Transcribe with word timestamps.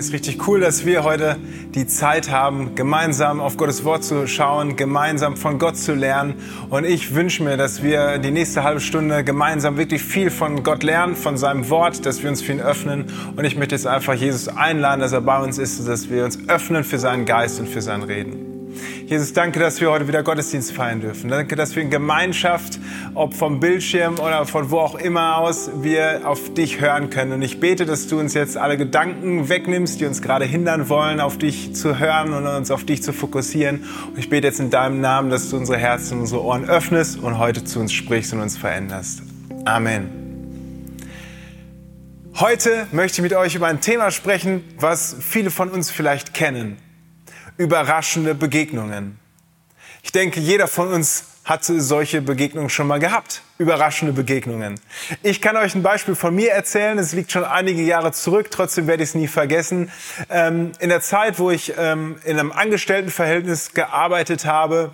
Ist 0.00 0.14
richtig 0.14 0.48
cool, 0.48 0.60
dass 0.60 0.86
wir 0.86 1.04
heute 1.04 1.36
die 1.74 1.86
Zeit 1.86 2.30
haben, 2.30 2.74
gemeinsam 2.74 3.38
auf 3.40 3.58
Gottes 3.58 3.84
Wort 3.84 4.02
zu 4.02 4.26
schauen, 4.26 4.76
gemeinsam 4.76 5.36
von 5.36 5.58
Gott 5.58 5.76
zu 5.76 5.94
lernen. 5.94 6.34
Und 6.70 6.84
ich 6.84 7.14
wünsche 7.14 7.42
mir, 7.42 7.58
dass 7.58 7.82
wir 7.82 8.16
die 8.16 8.30
nächste 8.30 8.64
halbe 8.64 8.80
Stunde 8.80 9.24
gemeinsam 9.24 9.76
wirklich 9.76 10.02
viel 10.02 10.30
von 10.30 10.62
Gott 10.62 10.82
lernen, 10.82 11.16
von 11.16 11.36
seinem 11.36 11.68
Wort, 11.68 12.06
dass 12.06 12.22
wir 12.22 12.30
uns 12.30 12.40
für 12.40 12.52
ihn 12.52 12.60
öffnen. 12.60 13.06
Und 13.36 13.44
ich 13.44 13.56
möchte 13.56 13.74
jetzt 13.74 13.86
einfach 13.86 14.14
Jesus 14.14 14.48
einladen, 14.48 15.00
dass 15.00 15.12
er 15.12 15.20
bei 15.20 15.38
uns 15.38 15.58
ist, 15.58 15.86
dass 15.86 16.08
wir 16.08 16.24
uns 16.24 16.38
öffnen 16.48 16.82
für 16.82 16.98
seinen 16.98 17.26
Geist 17.26 17.60
und 17.60 17.68
für 17.68 17.82
sein 17.82 18.02
Reden. 18.02 18.49
Jesus, 19.10 19.32
danke, 19.32 19.58
dass 19.58 19.80
wir 19.80 19.90
heute 19.90 20.06
wieder 20.06 20.22
Gottesdienst 20.22 20.70
feiern 20.70 21.00
dürfen. 21.00 21.30
Danke, 21.30 21.56
dass 21.56 21.74
wir 21.74 21.82
in 21.82 21.90
Gemeinschaft, 21.90 22.78
ob 23.14 23.34
vom 23.34 23.58
Bildschirm 23.58 24.20
oder 24.20 24.46
von 24.46 24.70
wo 24.70 24.78
auch 24.78 24.94
immer 24.94 25.38
aus, 25.38 25.68
wir 25.82 26.20
auf 26.22 26.54
dich 26.54 26.80
hören 26.80 27.10
können. 27.10 27.32
Und 27.32 27.42
ich 27.42 27.58
bete, 27.58 27.86
dass 27.86 28.06
du 28.06 28.20
uns 28.20 28.34
jetzt 28.34 28.56
alle 28.56 28.76
Gedanken 28.76 29.48
wegnimmst, 29.48 30.00
die 30.00 30.06
uns 30.06 30.22
gerade 30.22 30.44
hindern 30.44 30.88
wollen, 30.88 31.18
auf 31.18 31.38
dich 31.38 31.74
zu 31.74 31.98
hören 31.98 32.32
und 32.32 32.46
uns 32.46 32.70
auf 32.70 32.84
dich 32.84 33.02
zu 33.02 33.12
fokussieren. 33.12 33.84
Und 34.06 34.18
ich 34.20 34.30
bete 34.30 34.46
jetzt 34.46 34.60
in 34.60 34.70
deinem 34.70 35.00
Namen, 35.00 35.28
dass 35.28 35.50
du 35.50 35.56
unsere 35.56 35.76
Herzen 35.76 36.14
und 36.14 36.20
unsere 36.20 36.44
Ohren 36.44 36.70
öffnest 36.70 37.18
und 37.18 37.36
heute 37.36 37.64
zu 37.64 37.80
uns 37.80 37.92
sprichst 37.92 38.32
und 38.32 38.38
uns 38.38 38.56
veränderst. 38.56 39.22
Amen. 39.64 40.08
Heute 42.36 42.86
möchte 42.92 43.18
ich 43.18 43.22
mit 43.24 43.32
euch 43.34 43.56
über 43.56 43.66
ein 43.66 43.80
Thema 43.80 44.12
sprechen, 44.12 44.62
was 44.78 45.16
viele 45.18 45.50
von 45.50 45.68
uns 45.68 45.90
vielleicht 45.90 46.32
kennen 46.32 46.76
überraschende 47.60 48.34
Begegnungen. 48.34 49.18
Ich 50.02 50.12
denke, 50.12 50.40
jeder 50.40 50.66
von 50.66 50.88
uns 50.88 51.24
hatte 51.44 51.78
solche 51.82 52.22
Begegnungen 52.22 52.70
schon 52.70 52.86
mal 52.86 52.98
gehabt. 52.98 53.42
Überraschende 53.58 54.14
Begegnungen. 54.14 54.80
Ich 55.22 55.42
kann 55.42 55.58
euch 55.58 55.74
ein 55.74 55.82
Beispiel 55.82 56.14
von 56.14 56.34
mir 56.34 56.52
erzählen. 56.52 56.96
Es 56.96 57.12
liegt 57.12 57.32
schon 57.32 57.44
einige 57.44 57.82
Jahre 57.82 58.12
zurück. 58.12 58.50
Trotzdem 58.50 58.86
werde 58.86 59.02
ich 59.02 59.10
es 59.10 59.14
nie 59.14 59.28
vergessen. 59.28 59.90
Ähm, 60.30 60.72
in 60.80 60.88
der 60.88 61.02
Zeit, 61.02 61.38
wo 61.38 61.50
ich 61.50 61.74
ähm, 61.76 62.16
in 62.24 62.38
einem 62.38 62.50
Angestelltenverhältnis 62.50 63.74
gearbeitet 63.74 64.46
habe, 64.46 64.92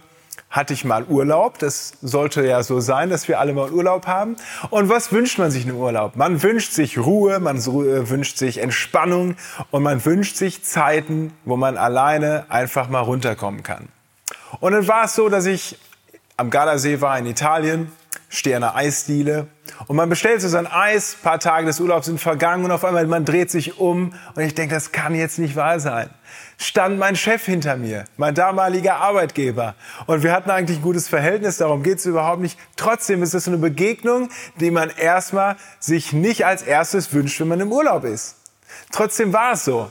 hatte 0.57 0.73
ich 0.73 0.85
mal 0.85 1.05
Urlaub. 1.05 1.59
Das 1.59 1.93
sollte 2.03 2.45
ja 2.45 2.63
so 2.63 2.81
sein, 2.81 3.11
dass 3.11 3.29
wir 3.29 3.39
alle 3.39 3.53
mal 3.53 3.71
Urlaub 3.71 4.07
haben. 4.07 4.37
Und 4.71 4.89
was 4.89 5.13
wünscht 5.13 5.39
man 5.39 5.51
sich 5.51 5.65
einem 5.65 5.77
Urlaub? 5.77 6.17
Man 6.17 6.43
wünscht 6.43 6.73
sich 6.73 6.99
Ruhe, 6.99 7.39
man 7.39 7.59
äh, 7.59 8.09
wünscht 8.09 8.39
sich 8.39 8.59
Entspannung 8.59 9.37
und 9.71 9.83
man 9.83 10.05
wünscht 10.05 10.37
sich 10.37 10.65
Zeiten, 10.65 11.33
wo 11.45 11.57
man 11.57 11.77
alleine 11.77 12.47
einfach 12.49 12.89
mal 12.89 13.01
runterkommen 13.01 13.63
kann. 13.63 13.89
Und 14.61 14.73
dann 14.73 14.89
war 14.89 15.05
es 15.05 15.15
so, 15.15 15.29
dass 15.29 15.47
ich 15.47 15.79
am 16.37 16.51
Gardasee 16.51 17.01
war 17.01 17.19
in 17.19 17.27
Italien, 17.27 17.93
stehe 18.29 18.57
an 18.57 18.65
einer 18.65 18.75
Eisdiele 18.75 19.47
und 19.87 19.97
man 19.97 20.09
bestellt 20.09 20.41
so 20.41 20.49
sein 20.49 20.67
Eis, 20.67 21.17
paar 21.23 21.39
Tage 21.39 21.67
des 21.67 21.81
Urlaubs 21.81 22.07
sind 22.07 22.21
vergangen 22.21 22.65
und 22.65 22.71
auf 22.71 22.85
einmal 22.85 23.07
man 23.07 23.25
dreht 23.25 23.51
sich 23.51 23.79
um 23.79 24.15
und 24.35 24.43
ich 24.43 24.55
denke, 24.55 24.75
das 24.75 24.93
kann 24.93 25.15
jetzt 25.15 25.39
nicht 25.39 25.57
wahr 25.57 25.81
sein 25.81 26.11
stand 26.59 26.99
mein 26.99 27.17
Chef 27.17 27.45
hinter 27.45 27.77
mir, 27.77 28.05
mein 28.17 28.35
damaliger 28.35 28.97
Arbeitgeber. 28.97 29.75
Und 30.07 30.23
wir 30.23 30.33
hatten 30.33 30.51
eigentlich 30.51 30.79
ein 30.79 30.83
gutes 30.83 31.09
Verhältnis, 31.09 31.59
darum 31.59 31.83
geht 31.83 31.99
es 31.99 32.07
überhaupt 32.07 32.41
nicht. 32.41 32.59
Trotzdem 32.77 33.23
ist 33.23 33.35
es 33.35 33.47
eine 33.47 33.59
Begegnung, 33.59 34.31
die 34.61 34.71
man 34.71 34.91
erstmal 34.91 35.57
sich 35.79 36.13
nicht 36.13 36.47
als 36.47 36.63
erstes 36.63 37.13
wünscht, 37.13 37.41
wenn 37.41 37.49
man 37.49 37.61
im 37.61 37.73
Urlaub 37.73 38.05
ist. 38.05 38.37
Trotzdem 38.93 39.33
war 39.33 39.53
es 39.53 39.65
so. 39.65 39.91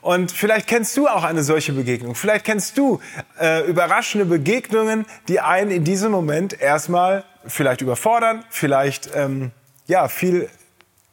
Und 0.00 0.32
vielleicht 0.32 0.66
kennst 0.66 0.96
du 0.96 1.08
auch 1.08 1.24
eine 1.24 1.42
solche 1.42 1.72
Begegnung. 1.72 2.14
Vielleicht 2.14 2.44
kennst 2.44 2.76
du 2.76 3.00
äh, 3.40 3.64
überraschende 3.66 4.26
Begegnungen, 4.26 5.06
die 5.28 5.40
einen 5.40 5.70
in 5.70 5.84
diesem 5.84 6.12
Moment 6.12 6.60
erstmal 6.60 7.24
vielleicht 7.46 7.80
überfordern, 7.80 8.44
vielleicht 8.50 9.10
ähm, 9.14 9.52
ja 9.86 10.08
viel 10.08 10.48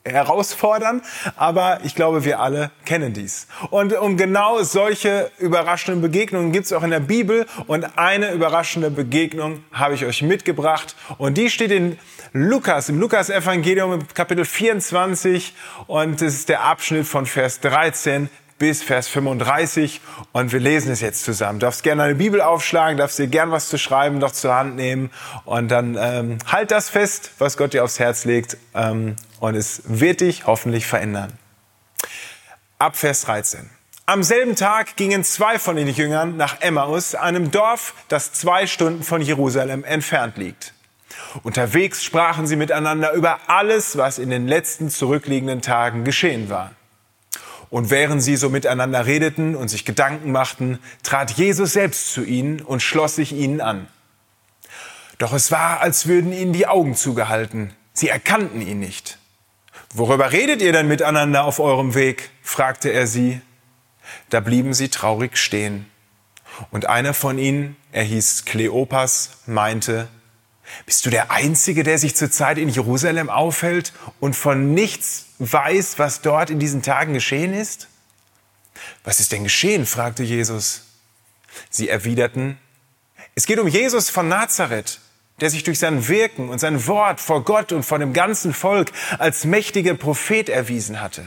herausfordern, 0.06 1.02
aber 1.38 1.80
ich 1.84 1.96
glaube, 1.96 2.26
wir 2.26 2.40
alle 2.40 2.72
kennen 2.86 3.14
dies. 3.14 3.48
Und 3.70 3.94
um 3.98 4.18
genau 4.18 4.62
solche 4.64 5.32
überraschenden 5.40 6.02
Begegnungen 6.02 6.52
gibt 6.52 6.66
es 6.66 6.74
auch 6.74 6.84
in 6.84 6.92
der 6.92 7.00
Bibel. 7.00 7.46
Und 7.68 7.98
eine 7.98 8.32
überraschende 8.32 8.92
Begegnung 8.92 9.64
habe 9.72 9.96
ich 9.96 10.06
euch 10.06 10.22
mitgebracht. 10.22 10.96
Und 11.18 11.38
die 11.38 11.50
steht 11.50 11.72
in 11.72 11.98
Lukas, 12.34 12.90
im 12.90 13.00
Lukas-Evangelium 13.00 14.08
Kapitel 14.14 14.44
24 14.44 15.54
und 15.88 16.22
es 16.22 16.34
ist 16.34 16.50
der 16.50 16.64
Abschnitt 16.64 17.06
von 17.06 17.26
Vers 17.26 17.60
13 17.62 18.30
bis 18.64 18.82
Vers 18.82 19.10
35 19.10 20.00
und 20.32 20.54
wir 20.54 20.62
lesen 20.62 20.90
es 20.90 21.02
jetzt 21.02 21.26
zusammen. 21.26 21.60
Du 21.60 21.66
darfst 21.66 21.84
gerne 21.84 22.04
eine 22.04 22.16
Bibel 22.16 22.40
aufschlagen, 22.40 22.98
darfst 22.98 23.20
dir 23.20 23.28
gern 23.28 23.52
was 23.52 23.68
zu 23.68 23.78
schreiben 23.78 24.20
noch 24.20 24.32
zur 24.32 24.56
Hand 24.56 24.78
nehmen 24.78 25.12
und 25.44 25.68
dann 25.68 25.98
ähm, 26.00 26.38
halt 26.50 26.72
das 26.72 26.88
fest, 26.88 27.32
was 27.40 27.58
Gott 27.58 27.74
dir 27.74 27.84
aufs 27.84 28.00
Herz 28.00 28.24
legt 28.24 28.56
ähm, 28.74 29.18
und 29.42 29.56
es 29.56 29.82
wird 29.84 30.22
dich 30.22 30.48
hoffentlich 30.48 30.88
verändern. 30.88 31.34
Ab 32.80 32.96
Vers 32.96 33.24
13. 33.24 33.70
Am 34.06 34.24
selben 34.24 34.56
Tag 34.56 34.96
gingen 34.96 35.26
zwei 35.26 35.60
von 35.60 35.76
den 35.76 35.90
Jüngern 35.90 36.38
nach 36.38 36.62
Emmaus, 36.62 37.16
einem 37.16 37.52
Dorf, 37.52 37.94
das 38.08 38.32
zwei 38.32 38.66
Stunden 38.66 39.04
von 39.04 39.22
Jerusalem 39.22 39.84
entfernt 39.84 40.38
liegt. 40.38 40.74
Unterwegs 41.44 42.02
sprachen 42.02 42.48
sie 42.48 42.56
miteinander 42.56 43.12
über 43.12 43.40
alles, 43.48 43.98
was 43.98 44.20
in 44.20 44.30
den 44.30 44.48
letzten 44.48 44.90
zurückliegenden 44.90 45.62
Tagen 45.62 46.06
geschehen 46.06 46.50
war. 46.50 46.72
Und 47.74 47.90
während 47.90 48.22
sie 48.22 48.36
so 48.36 48.52
miteinander 48.52 49.08
redeten 49.08 49.56
und 49.56 49.68
sich 49.68 49.84
Gedanken 49.84 50.32
machten, 50.32 50.78
trat 51.02 51.32
Jesus 51.32 51.74
selbst 51.74 52.14
zu 52.14 52.24
ihnen 52.24 52.62
und 52.62 52.84
schloss 52.84 53.16
sich 53.16 53.34
ihnen 53.34 53.62
an. 53.62 53.88
Doch 55.18 55.34
es 55.34 55.50
war, 55.50 55.82
als 55.82 56.06
würden 56.06 56.34
ihnen 56.34 56.54
die 56.54 56.68
Augen 56.68 56.94
zugehalten. 56.94 57.74
Sie 57.92 58.10
erkannten 58.10 58.62
ihn 58.62 58.78
nicht. 58.78 59.18
Worüber 59.92 60.32
redet 60.32 60.62
ihr 60.62 60.72
denn 60.72 60.88
miteinander 60.88 61.46
auf 61.46 61.60
eurem 61.60 61.96
Weg? 61.96 62.30
fragte 62.44 62.90
er 62.90 63.08
sie. 63.08 63.42
Da 64.30 64.40
blieben 64.40 64.76
sie 64.76 64.90
traurig 64.90 65.36
stehen. 65.36 65.88
Und 66.70 66.86
einer 66.86 67.16
von 67.16 67.40
ihnen, 67.40 67.76
er 67.92 68.04
hieß 68.04 68.46
Kleopas, 68.46 69.32
meinte, 69.48 70.10
bist 70.86 71.06
du 71.06 71.10
der 71.10 71.32
Einzige, 71.32 71.84
der 71.84 71.98
sich 71.98 72.16
zurzeit 72.16 72.58
in 72.58 72.70
Jerusalem 72.70 73.30
aufhält 73.30 73.94
und 74.20 74.36
von 74.36 74.74
nichts 74.74 75.28
weiß, 75.40 76.00
was 76.00 76.22
dort 76.22 76.50
in 76.50 76.60
diesen 76.60 76.82
Tagen 76.82 77.14
geschehen 77.14 77.54
ist? 77.54 77.88
Was 79.04 79.20
ist 79.20 79.32
denn 79.32 79.44
geschehen? 79.44 79.86
fragte 79.86 80.24
Jesus. 80.24 80.84
Sie 81.70 81.90
erwiderten, 81.90 82.58
es 83.36 83.46
geht 83.46 83.60
um 83.60 83.68
Jesus 83.68 84.10
von 84.10 84.28
Nazareth, 84.28 85.00
der 85.40 85.50
sich 85.50 85.64
durch 85.64 85.80
sein 85.80 86.08
Wirken 86.08 86.50
und 86.50 86.60
sein 86.60 86.86
Wort 86.88 87.20
vor 87.20 87.44
Gott 87.44 87.72
und 87.72 87.84
vor 87.84 88.00
dem 88.00 88.14
ganzen 88.14 88.54
Volk 88.54 88.92
als 89.18 89.46
mächtiger 89.46 89.96
Prophet 89.96 90.50
erwiesen 90.50 91.02
hatte. 91.02 91.26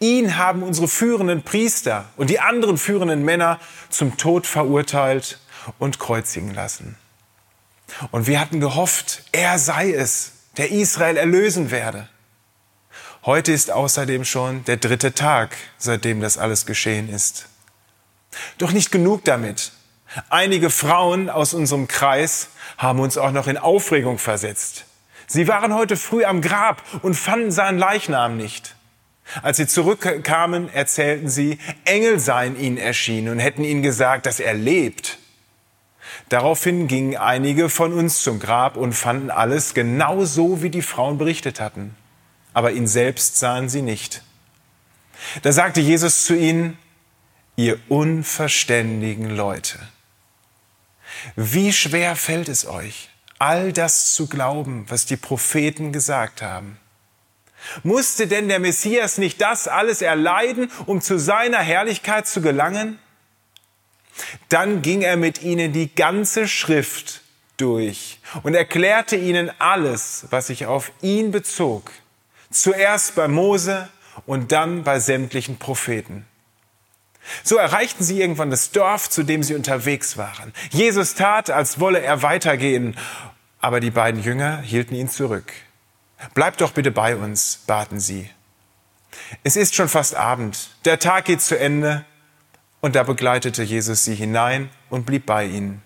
Ihn 0.00 0.36
haben 0.36 0.62
unsere 0.62 0.88
führenden 0.88 1.42
Priester 1.42 2.08
und 2.16 2.30
die 2.30 2.40
anderen 2.40 2.78
führenden 2.78 3.24
Männer 3.24 3.60
zum 3.88 4.16
Tod 4.16 4.46
verurteilt 4.46 5.38
und 5.78 5.98
kreuzigen 5.98 6.54
lassen. 6.54 6.96
Und 8.10 8.26
wir 8.26 8.40
hatten 8.40 8.60
gehofft, 8.60 9.24
er 9.32 9.58
sei 9.58 9.92
es, 9.92 10.32
der 10.56 10.70
Israel 10.70 11.16
erlösen 11.16 11.70
werde. 11.70 12.08
Heute 13.24 13.52
ist 13.52 13.70
außerdem 13.70 14.24
schon 14.24 14.64
der 14.64 14.78
dritte 14.78 15.12
Tag, 15.14 15.56
seitdem 15.78 16.20
das 16.20 16.38
alles 16.38 16.66
geschehen 16.66 17.08
ist. 17.08 17.46
Doch 18.58 18.72
nicht 18.72 18.90
genug 18.90 19.24
damit. 19.24 19.72
Einige 20.28 20.70
Frauen 20.70 21.28
aus 21.30 21.54
unserem 21.54 21.86
Kreis 21.86 22.48
haben 22.78 23.00
uns 23.00 23.18
auch 23.18 23.30
noch 23.30 23.46
in 23.46 23.58
Aufregung 23.58 24.18
versetzt. 24.18 24.86
Sie 25.26 25.46
waren 25.46 25.74
heute 25.74 25.96
früh 25.96 26.24
am 26.24 26.40
Grab 26.40 26.82
und 27.02 27.14
fanden 27.14 27.52
seinen 27.52 27.78
Leichnam 27.78 28.36
nicht. 28.36 28.74
Als 29.42 29.58
sie 29.58 29.68
zurückkamen, 29.68 30.72
erzählten 30.72 31.28
sie, 31.28 31.58
Engel 31.84 32.18
seien 32.18 32.58
ihnen 32.58 32.78
erschienen 32.78 33.28
und 33.28 33.38
hätten 33.38 33.62
ihnen 33.62 33.82
gesagt, 33.82 34.26
dass 34.26 34.40
er 34.40 34.54
lebt. 34.54 35.19
Daraufhin 36.30 36.86
gingen 36.86 37.16
einige 37.16 37.68
von 37.68 37.92
uns 37.92 38.22
zum 38.22 38.38
Grab 38.38 38.76
und 38.76 38.92
fanden 38.92 39.32
alles 39.32 39.74
genau 39.74 40.24
so, 40.24 40.62
wie 40.62 40.70
die 40.70 40.80
Frauen 40.80 41.18
berichtet 41.18 41.58
hatten. 41.58 41.96
Aber 42.54 42.70
ihn 42.70 42.86
selbst 42.86 43.36
sahen 43.36 43.68
sie 43.68 43.82
nicht. 43.82 44.22
Da 45.42 45.50
sagte 45.50 45.80
Jesus 45.80 46.24
zu 46.24 46.36
ihnen, 46.36 46.78
ihr 47.56 47.80
unverständigen 47.88 49.28
Leute, 49.28 49.80
wie 51.34 51.72
schwer 51.72 52.14
fällt 52.14 52.48
es 52.48 52.64
euch, 52.64 53.10
all 53.40 53.72
das 53.72 54.14
zu 54.14 54.28
glauben, 54.28 54.86
was 54.88 55.06
die 55.06 55.16
Propheten 55.16 55.92
gesagt 55.92 56.42
haben? 56.42 56.78
Musste 57.82 58.28
denn 58.28 58.48
der 58.48 58.60
Messias 58.60 59.18
nicht 59.18 59.40
das 59.40 59.66
alles 59.66 60.00
erleiden, 60.00 60.70
um 60.86 61.00
zu 61.00 61.18
seiner 61.18 61.58
Herrlichkeit 61.58 62.28
zu 62.28 62.40
gelangen? 62.40 63.00
Dann 64.48 64.82
ging 64.82 65.02
er 65.02 65.16
mit 65.16 65.42
ihnen 65.42 65.72
die 65.72 65.94
ganze 65.94 66.48
Schrift 66.48 67.22
durch 67.56 68.20
und 68.42 68.54
erklärte 68.54 69.16
ihnen 69.16 69.50
alles, 69.58 70.26
was 70.30 70.48
sich 70.48 70.66
auf 70.66 70.92
ihn 71.02 71.30
bezog. 71.30 71.90
Zuerst 72.50 73.14
bei 73.14 73.28
Mose 73.28 73.88
und 74.26 74.52
dann 74.52 74.82
bei 74.82 74.98
sämtlichen 74.98 75.58
Propheten. 75.58 76.26
So 77.42 77.56
erreichten 77.56 78.02
sie 78.02 78.20
irgendwann 78.20 78.50
das 78.50 78.70
Dorf, 78.70 79.08
zu 79.08 79.22
dem 79.22 79.42
sie 79.42 79.54
unterwegs 79.54 80.16
waren. 80.16 80.52
Jesus 80.70 81.14
tat, 81.14 81.50
als 81.50 81.78
wolle 81.78 82.00
er 82.00 82.22
weitergehen, 82.22 82.96
aber 83.60 83.80
die 83.80 83.90
beiden 83.90 84.22
Jünger 84.22 84.60
hielten 84.62 84.94
ihn 84.94 85.08
zurück. 85.08 85.52
Bleib 86.34 86.56
doch 86.58 86.72
bitte 86.72 86.90
bei 86.90 87.16
uns, 87.16 87.60
baten 87.66 88.00
sie. 88.00 88.28
Es 89.44 89.56
ist 89.56 89.74
schon 89.74 89.88
fast 89.88 90.14
Abend, 90.14 90.70
der 90.84 90.98
Tag 90.98 91.26
geht 91.26 91.42
zu 91.42 91.58
Ende, 91.58 92.04
und 92.80 92.96
da 92.96 93.02
begleitete 93.02 93.62
Jesus 93.62 94.04
sie 94.04 94.14
hinein 94.14 94.70
und 94.88 95.06
blieb 95.06 95.26
bei 95.26 95.44
ihnen. 95.44 95.82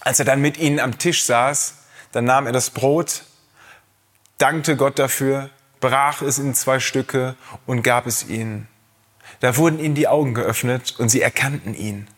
Als 0.00 0.18
er 0.18 0.24
dann 0.24 0.40
mit 0.40 0.56
ihnen 0.58 0.80
am 0.80 0.98
Tisch 0.98 1.24
saß, 1.24 1.74
dann 2.12 2.24
nahm 2.24 2.46
er 2.46 2.52
das 2.52 2.70
Brot, 2.70 3.24
dankte 4.38 4.76
Gott 4.76 4.98
dafür, 4.98 5.50
brach 5.80 6.22
es 6.22 6.38
in 6.38 6.54
zwei 6.54 6.80
Stücke 6.80 7.36
und 7.66 7.82
gab 7.82 8.06
es 8.06 8.28
ihnen. 8.28 8.68
Da 9.40 9.56
wurden 9.56 9.78
ihnen 9.78 9.94
die 9.94 10.08
Augen 10.08 10.34
geöffnet 10.34 10.96
und 10.98 11.08
sie 11.08 11.20
erkannten 11.20 11.74
ihn. 11.74 12.08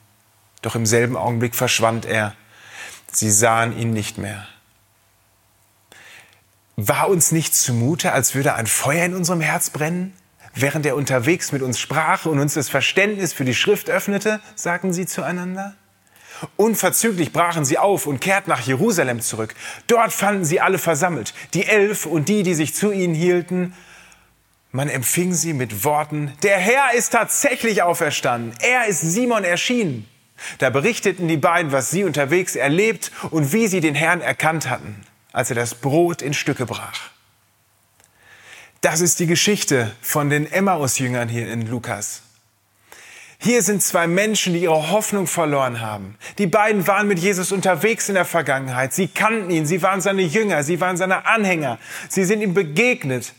Doch 0.63 0.75
im 0.75 0.87
selben 0.87 1.17
Augenblick 1.17 1.55
verschwand 1.55 2.07
er. 2.07 2.35
Sie 3.13 3.31
sahen 3.31 3.77
ihn 3.79 3.93
nicht 3.93 4.19
mehr. 4.19 4.47
War 6.77 7.09
uns 7.09 7.31
nicht 7.31 7.55
zumute, 7.55 8.13
als 8.13 8.35
würde 8.35 8.55
ein 8.55 8.67
Feuer 8.67 9.05
in 9.05 9.15
unserem 9.15 9.41
Herz 9.41 9.71
brennen? 9.71 10.13
Während 10.55 10.87
er 10.87 10.97
unterwegs 10.97 11.53
mit 11.53 11.63
uns 11.63 11.79
sprach 11.79 12.27
und 12.27 12.39
uns 12.39 12.55
das 12.55 12.69
Verständnis 12.69 13.33
für 13.33 13.45
die 13.45 13.55
Schrift 13.55 13.91
öffnete, 13.91 14.41
sagten 14.55 14.93
sie 14.93 15.07
zueinander. 15.07 15.75
Unverzüglich 16.57 17.33
brachen 17.33 17.65
sie 17.65 17.79
auf 17.79 18.07
und 18.07 18.21
kehrten 18.21 18.51
nach 18.51 18.61
Jerusalem 18.61 19.21
zurück. 19.21 19.55
Dort 19.87 20.13
fanden 20.13 20.45
sie 20.45 20.61
alle 20.61 20.79
versammelt, 20.79 21.35
die 21.55 21.65
Elf 21.67 22.07
und 22.07 22.29
die, 22.29 22.43
die 22.43 22.55
sich 22.55 22.75
zu 22.75 22.93
ihnen 22.93 23.15
hielten, 23.15 23.75
man 24.75 24.89
empfing 24.89 25.35
sie 25.35 25.53
mit 25.53 25.85
Worten, 25.85 26.33
der 26.43 26.59
Herr 26.59 26.95
ist 26.95 27.11
tatsächlich 27.11 27.83
auferstanden. 27.83 28.55
Er 28.61 28.87
ist 28.87 29.03
Simon 29.03 29.45
erschienen. 29.45 30.09
Da 30.59 30.69
berichteten 30.69 31.29
die 31.29 31.37
beiden, 31.37 31.71
was 31.71 31.93
sie 31.93 32.03
unterwegs 32.03 32.57
erlebt 32.57 33.13
und 33.31 33.53
wie 33.53 33.69
sie 33.69 33.81
den 33.81 33.95
Herrn 33.95 34.21
erkannt 34.21 34.69
hatten, 34.69 35.01
als 35.33 35.51
er 35.51 35.55
das 35.55 35.77
Brot 35.77 36.23
in 36.23 36.35
Stücke 36.35 36.67
brach. 36.67 37.14
Das 38.85 39.01
ist 39.01 39.19
die 39.19 39.27
Geschichte 39.27 39.91
von 40.03 40.29
den 40.29 40.45
Emmaus-Jüngern 40.53 41.31
hier 41.31 41.51
in 41.51 41.67
Lukas. 41.67 42.21
Hier 43.39 43.63
sind 43.63 43.83
zwei 43.83 44.07
Menschen, 44.07 44.53
die 44.53 44.65
ihre 44.65 44.91
Hoffnung 44.91 45.27
verloren 45.27 45.81
haben. 45.81 46.19
Die 46.37 46.47
beiden 46.47 46.87
waren 46.87 47.09
mit 47.09 47.19
Jesus 47.19 47.51
unterwegs 47.51 48.11
in 48.11 48.15
der 48.15 48.27
Vergangenheit. 48.27 48.93
Sie 48.93 49.09
kannten 49.09 49.51
ihn, 49.51 49.65
sie 49.65 49.81
waren 49.81 50.03
seine 50.03 50.21
Jünger, 50.21 50.63
sie 50.65 50.83
waren 50.83 50.99
seine 50.99 51.25
Anhänger. 51.25 51.79
Sie 52.11 52.27
sind 52.27 52.43
ihm 52.43 52.53
begegnet. 52.53 53.33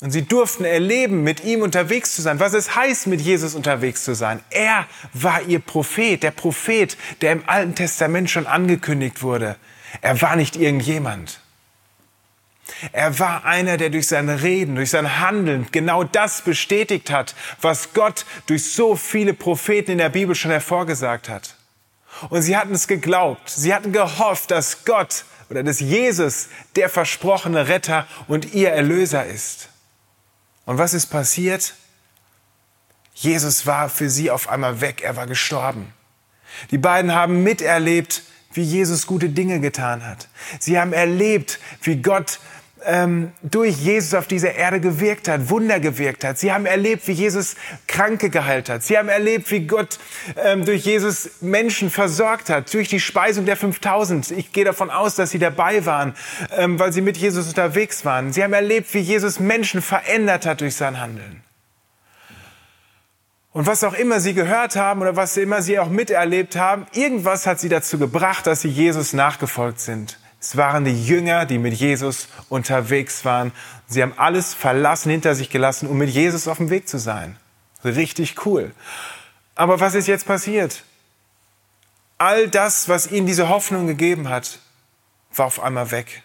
Und 0.00 0.12
sie 0.12 0.22
durften 0.22 0.64
erleben, 0.64 1.22
mit 1.22 1.44
ihm 1.44 1.60
unterwegs 1.60 2.16
zu 2.16 2.22
sein, 2.22 2.40
was 2.40 2.54
es 2.54 2.74
heißt, 2.74 3.06
mit 3.06 3.20
Jesus 3.20 3.54
unterwegs 3.54 4.02
zu 4.02 4.14
sein. 4.14 4.40
Er 4.48 4.86
war 5.12 5.42
ihr 5.42 5.58
Prophet, 5.58 6.22
der 6.22 6.30
Prophet, 6.30 6.96
der 7.20 7.32
im 7.32 7.42
Alten 7.46 7.74
Testament 7.74 8.30
schon 8.30 8.46
angekündigt 8.46 9.22
wurde. 9.22 9.56
Er 10.00 10.22
war 10.22 10.36
nicht 10.36 10.56
irgendjemand. 10.56 11.42
Er 12.92 13.18
war 13.18 13.44
einer, 13.44 13.76
der 13.76 13.90
durch 13.90 14.08
sein 14.08 14.28
Reden, 14.28 14.74
durch 14.74 14.90
sein 14.90 15.20
Handeln 15.20 15.68
genau 15.70 16.04
das 16.04 16.42
bestätigt 16.42 17.10
hat, 17.10 17.34
was 17.60 17.92
Gott 17.94 18.26
durch 18.46 18.72
so 18.72 18.96
viele 18.96 19.34
Propheten 19.34 19.92
in 19.92 19.98
der 19.98 20.08
Bibel 20.08 20.34
schon 20.34 20.50
hervorgesagt 20.50 21.28
hat. 21.28 21.56
Und 22.28 22.42
sie 22.42 22.56
hatten 22.56 22.74
es 22.74 22.88
geglaubt, 22.88 23.50
sie 23.50 23.74
hatten 23.74 23.92
gehofft, 23.92 24.50
dass 24.50 24.84
Gott 24.84 25.24
oder 25.48 25.62
dass 25.62 25.80
Jesus 25.80 26.48
der 26.74 26.88
versprochene 26.88 27.68
Retter 27.68 28.06
und 28.26 28.54
ihr 28.54 28.70
Erlöser 28.70 29.24
ist. 29.26 29.68
Und 30.64 30.78
was 30.78 30.94
ist 30.94 31.06
passiert? 31.06 31.74
Jesus 33.14 33.66
war 33.66 33.88
für 33.88 34.10
sie 34.10 34.30
auf 34.30 34.48
einmal 34.48 34.80
weg, 34.80 35.02
er 35.02 35.16
war 35.16 35.26
gestorben. 35.26 35.92
Die 36.70 36.78
beiden 36.78 37.14
haben 37.14 37.42
miterlebt, 37.42 38.22
wie 38.52 38.62
Jesus 38.62 39.06
gute 39.06 39.28
Dinge 39.28 39.60
getan 39.60 40.04
hat. 40.04 40.28
Sie 40.58 40.78
haben 40.78 40.92
erlebt, 40.92 41.58
wie 41.82 41.96
Gott 41.96 42.40
ähm, 42.86 43.32
durch 43.42 43.76
Jesus 43.76 44.14
auf 44.14 44.26
dieser 44.26 44.54
Erde 44.54 44.80
gewirkt 44.80 45.28
hat, 45.28 45.50
Wunder 45.50 45.80
gewirkt 45.80 46.24
hat. 46.24 46.38
Sie 46.38 46.52
haben 46.52 46.66
erlebt, 46.66 47.06
wie 47.08 47.12
Jesus 47.12 47.56
Kranke 47.86 48.30
geheilt 48.30 48.68
hat. 48.68 48.82
Sie 48.82 48.96
haben 48.96 49.08
erlebt, 49.08 49.50
wie 49.50 49.66
Gott 49.66 49.98
ähm, 50.42 50.64
durch 50.64 50.84
Jesus 50.84 51.42
Menschen 51.42 51.90
versorgt 51.90 52.48
hat, 52.48 52.72
durch 52.72 52.88
die 52.88 53.00
Speisung 53.00 53.44
der 53.44 53.56
5000. 53.56 54.30
Ich 54.30 54.52
gehe 54.52 54.64
davon 54.64 54.90
aus, 54.90 55.16
dass 55.16 55.30
sie 55.30 55.38
dabei 55.38 55.84
waren, 55.84 56.14
ähm, 56.56 56.78
weil 56.78 56.92
sie 56.92 57.00
mit 57.00 57.16
Jesus 57.16 57.48
unterwegs 57.48 58.04
waren. 58.04 58.32
Sie 58.32 58.42
haben 58.42 58.52
erlebt, 58.52 58.94
wie 58.94 59.00
Jesus 59.00 59.40
Menschen 59.40 59.82
verändert 59.82 60.46
hat 60.46 60.60
durch 60.60 60.76
sein 60.76 61.00
Handeln. 61.00 61.42
Und 63.52 63.66
was 63.66 63.82
auch 63.84 63.94
immer 63.94 64.20
sie 64.20 64.34
gehört 64.34 64.76
haben 64.76 65.00
oder 65.00 65.16
was 65.16 65.36
immer 65.38 65.62
sie 65.62 65.78
auch 65.78 65.88
miterlebt 65.88 66.56
haben, 66.56 66.86
irgendwas 66.92 67.46
hat 67.46 67.58
sie 67.58 67.70
dazu 67.70 67.98
gebracht, 67.98 68.46
dass 68.46 68.60
sie 68.60 68.68
Jesus 68.68 69.14
nachgefolgt 69.14 69.80
sind. 69.80 70.18
Es 70.46 70.56
waren 70.56 70.84
die 70.84 71.04
Jünger, 71.04 71.44
die 71.44 71.58
mit 71.58 71.74
Jesus 71.74 72.28
unterwegs 72.48 73.24
waren. 73.24 73.50
Sie 73.88 74.00
haben 74.00 74.16
alles 74.16 74.54
verlassen, 74.54 75.10
hinter 75.10 75.34
sich 75.34 75.50
gelassen, 75.50 75.88
um 75.88 75.98
mit 75.98 76.08
Jesus 76.08 76.46
auf 76.46 76.58
dem 76.58 76.70
Weg 76.70 76.88
zu 76.88 77.00
sein. 77.00 77.36
Richtig 77.84 78.46
cool. 78.46 78.72
Aber 79.56 79.80
was 79.80 79.96
ist 79.96 80.06
jetzt 80.06 80.24
passiert? 80.24 80.84
All 82.16 82.48
das, 82.48 82.88
was 82.88 83.10
ihnen 83.10 83.26
diese 83.26 83.48
Hoffnung 83.48 83.88
gegeben 83.88 84.28
hat, 84.28 84.60
war 85.34 85.46
auf 85.46 85.58
einmal 85.58 85.90
weg. 85.90 86.22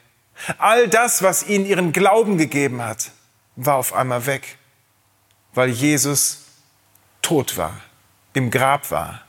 All 0.60 0.88
das, 0.88 1.24
was 1.24 1.42
ihnen 1.48 1.66
ihren 1.66 1.92
Glauben 1.92 2.38
gegeben 2.38 2.84
hat, 2.84 3.10
war 3.56 3.78
auf 3.78 3.92
einmal 3.92 4.28
weg, 4.28 4.60
weil 5.56 5.70
Jesus 5.70 6.44
tot 7.24 7.58
war, 7.58 7.74
im 8.34 8.52
Grab 8.52 8.92
war. 8.92 9.22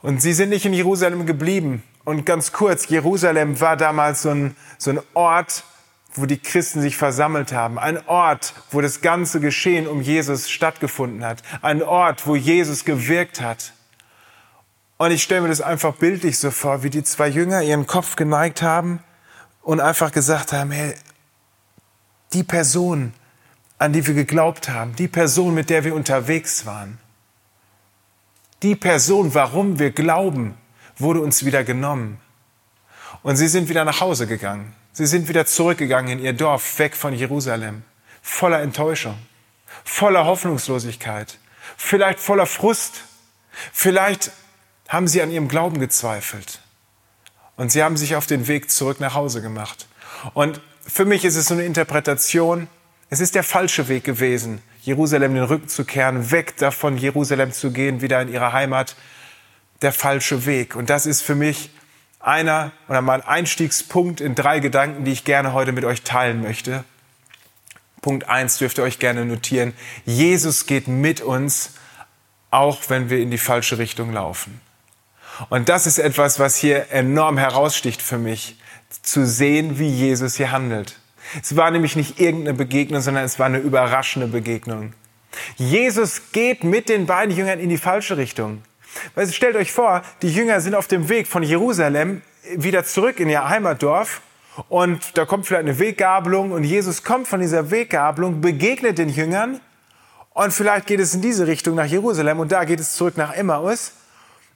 Und 0.00 0.22
sie 0.22 0.32
sind 0.32 0.48
nicht 0.48 0.64
in 0.64 0.72
Jerusalem 0.72 1.26
geblieben, 1.26 1.82
und 2.06 2.24
ganz 2.24 2.52
kurz, 2.52 2.88
Jerusalem 2.88 3.60
war 3.60 3.76
damals 3.76 4.22
so 4.22 4.30
ein, 4.30 4.56
so 4.78 4.92
ein 4.92 5.00
Ort, 5.14 5.64
wo 6.14 6.24
die 6.24 6.38
Christen 6.38 6.80
sich 6.80 6.96
versammelt 6.96 7.52
haben. 7.52 7.80
Ein 7.80 8.06
Ort, 8.06 8.54
wo 8.70 8.80
das 8.80 9.00
ganze 9.00 9.40
Geschehen 9.40 9.88
um 9.88 10.00
Jesus 10.00 10.48
stattgefunden 10.48 11.24
hat. 11.24 11.42
Ein 11.62 11.82
Ort, 11.82 12.28
wo 12.28 12.36
Jesus 12.36 12.84
gewirkt 12.84 13.40
hat. 13.40 13.72
Und 14.98 15.10
ich 15.10 15.20
stelle 15.20 15.40
mir 15.40 15.48
das 15.48 15.60
einfach 15.60 15.96
bildlich 15.96 16.38
so 16.38 16.52
vor, 16.52 16.84
wie 16.84 16.90
die 16.90 17.02
zwei 17.02 17.26
Jünger 17.26 17.60
ihren 17.62 17.88
Kopf 17.88 18.14
geneigt 18.14 18.62
haben 18.62 19.00
und 19.62 19.80
einfach 19.80 20.12
gesagt 20.12 20.52
haben, 20.52 20.70
hey, 20.70 20.94
die 22.32 22.44
Person, 22.44 23.14
an 23.78 23.92
die 23.92 24.06
wir 24.06 24.14
geglaubt 24.14 24.68
haben, 24.68 24.94
die 24.94 25.08
Person, 25.08 25.54
mit 25.54 25.70
der 25.70 25.82
wir 25.82 25.94
unterwegs 25.94 26.66
waren, 26.66 26.98
die 28.62 28.76
Person, 28.76 29.34
warum 29.34 29.80
wir 29.80 29.90
glauben, 29.90 30.56
wurde 30.96 31.20
uns 31.20 31.44
wieder 31.44 31.64
genommen. 31.64 32.20
Und 33.22 33.36
sie 33.36 33.48
sind 33.48 33.68
wieder 33.68 33.84
nach 33.84 34.00
Hause 34.00 34.26
gegangen. 34.26 34.74
Sie 34.92 35.06
sind 35.06 35.28
wieder 35.28 35.46
zurückgegangen 35.46 36.18
in 36.18 36.24
ihr 36.24 36.32
Dorf, 36.32 36.78
weg 36.78 36.96
von 36.96 37.12
Jerusalem, 37.12 37.82
voller 38.22 38.62
Enttäuschung, 38.62 39.18
voller 39.84 40.24
Hoffnungslosigkeit, 40.24 41.38
vielleicht 41.76 42.20
voller 42.20 42.46
Frust. 42.46 43.04
Vielleicht 43.72 44.30
haben 44.88 45.08
sie 45.08 45.20
an 45.22 45.30
ihrem 45.30 45.48
Glauben 45.48 45.80
gezweifelt. 45.80 46.60
Und 47.56 47.72
sie 47.72 47.82
haben 47.82 47.96
sich 47.96 48.16
auf 48.16 48.26
den 48.26 48.48
Weg 48.48 48.70
zurück 48.70 49.00
nach 49.00 49.14
Hause 49.14 49.42
gemacht. 49.42 49.86
Und 50.34 50.60
für 50.86 51.04
mich 51.04 51.24
ist 51.24 51.36
es 51.36 51.46
so 51.46 51.54
eine 51.54 51.64
Interpretation, 51.64 52.68
es 53.08 53.20
ist 53.20 53.34
der 53.34 53.42
falsche 53.42 53.88
Weg 53.88 54.04
gewesen, 54.04 54.62
Jerusalem 54.82 55.34
den 55.34 55.44
Rücken 55.44 55.68
zu 55.68 55.84
kehren, 55.84 56.30
weg 56.30 56.56
davon, 56.56 56.96
Jerusalem 56.96 57.52
zu 57.52 57.70
gehen, 57.70 58.00
wieder 58.00 58.22
in 58.22 58.32
ihre 58.32 58.52
Heimat, 58.52 58.96
der 59.82 59.92
falsche 59.92 60.46
Weg. 60.46 60.76
Und 60.76 60.90
das 60.90 61.06
ist 61.06 61.22
für 61.22 61.34
mich 61.34 61.70
einer 62.20 62.72
oder 62.88 63.02
mein 63.02 63.22
Einstiegspunkt 63.22 64.20
in 64.20 64.34
drei 64.34 64.60
Gedanken, 64.60 65.04
die 65.04 65.12
ich 65.12 65.24
gerne 65.24 65.52
heute 65.52 65.72
mit 65.72 65.84
euch 65.84 66.02
teilen 66.02 66.42
möchte. 66.42 66.84
Punkt 68.02 68.28
eins 68.28 68.58
dürft 68.58 68.78
ihr 68.78 68.84
euch 68.84 68.98
gerne 68.98 69.24
notieren. 69.24 69.72
Jesus 70.04 70.66
geht 70.66 70.88
mit 70.88 71.20
uns, 71.20 71.74
auch 72.50 72.78
wenn 72.88 73.10
wir 73.10 73.18
in 73.18 73.30
die 73.30 73.38
falsche 73.38 73.78
Richtung 73.78 74.12
laufen. 74.12 74.60
Und 75.50 75.68
das 75.68 75.86
ist 75.86 75.98
etwas, 75.98 76.38
was 76.38 76.56
hier 76.56 76.90
enorm 76.90 77.38
heraussticht 77.38 78.00
für 78.00 78.18
mich, 78.18 78.58
zu 79.02 79.26
sehen, 79.26 79.78
wie 79.78 79.88
Jesus 79.88 80.36
hier 80.36 80.52
handelt. 80.52 80.98
Es 81.42 81.56
war 81.56 81.70
nämlich 81.70 81.96
nicht 81.96 82.20
irgendeine 82.20 82.56
Begegnung, 82.56 83.00
sondern 83.00 83.24
es 83.24 83.38
war 83.38 83.46
eine 83.46 83.58
überraschende 83.58 84.28
Begegnung. 84.28 84.92
Jesus 85.56 86.32
geht 86.32 86.64
mit 86.64 86.88
den 86.88 87.06
beiden 87.06 87.36
Jüngern 87.36 87.58
in 87.58 87.68
die 87.68 87.78
falsche 87.78 88.16
Richtung. 88.16 88.62
Weil 89.14 89.28
stellt 89.28 89.56
euch 89.56 89.72
vor, 89.72 90.02
die 90.22 90.32
Jünger 90.32 90.60
sind 90.60 90.74
auf 90.74 90.86
dem 90.86 91.08
Weg 91.08 91.26
von 91.26 91.42
Jerusalem 91.42 92.22
wieder 92.54 92.84
zurück 92.84 93.20
in 93.20 93.28
ihr 93.28 93.48
Heimatdorf 93.48 94.20
und 94.68 95.16
da 95.18 95.24
kommt 95.24 95.46
vielleicht 95.46 95.64
eine 95.64 95.78
Weggabelung 95.78 96.52
und 96.52 96.64
Jesus 96.64 97.02
kommt 97.02 97.28
von 97.28 97.40
dieser 97.40 97.70
Weggabelung, 97.70 98.40
begegnet 98.40 98.98
den 98.98 99.08
Jüngern 99.08 99.60
und 100.30 100.52
vielleicht 100.52 100.86
geht 100.86 101.00
es 101.00 101.14
in 101.14 101.22
diese 101.22 101.46
Richtung 101.46 101.74
nach 101.74 101.86
Jerusalem 101.86 102.40
und 102.40 102.52
da 102.52 102.64
geht 102.64 102.80
es 102.80 102.94
zurück 102.94 103.16
nach 103.16 103.32
Emmaus 103.32 103.92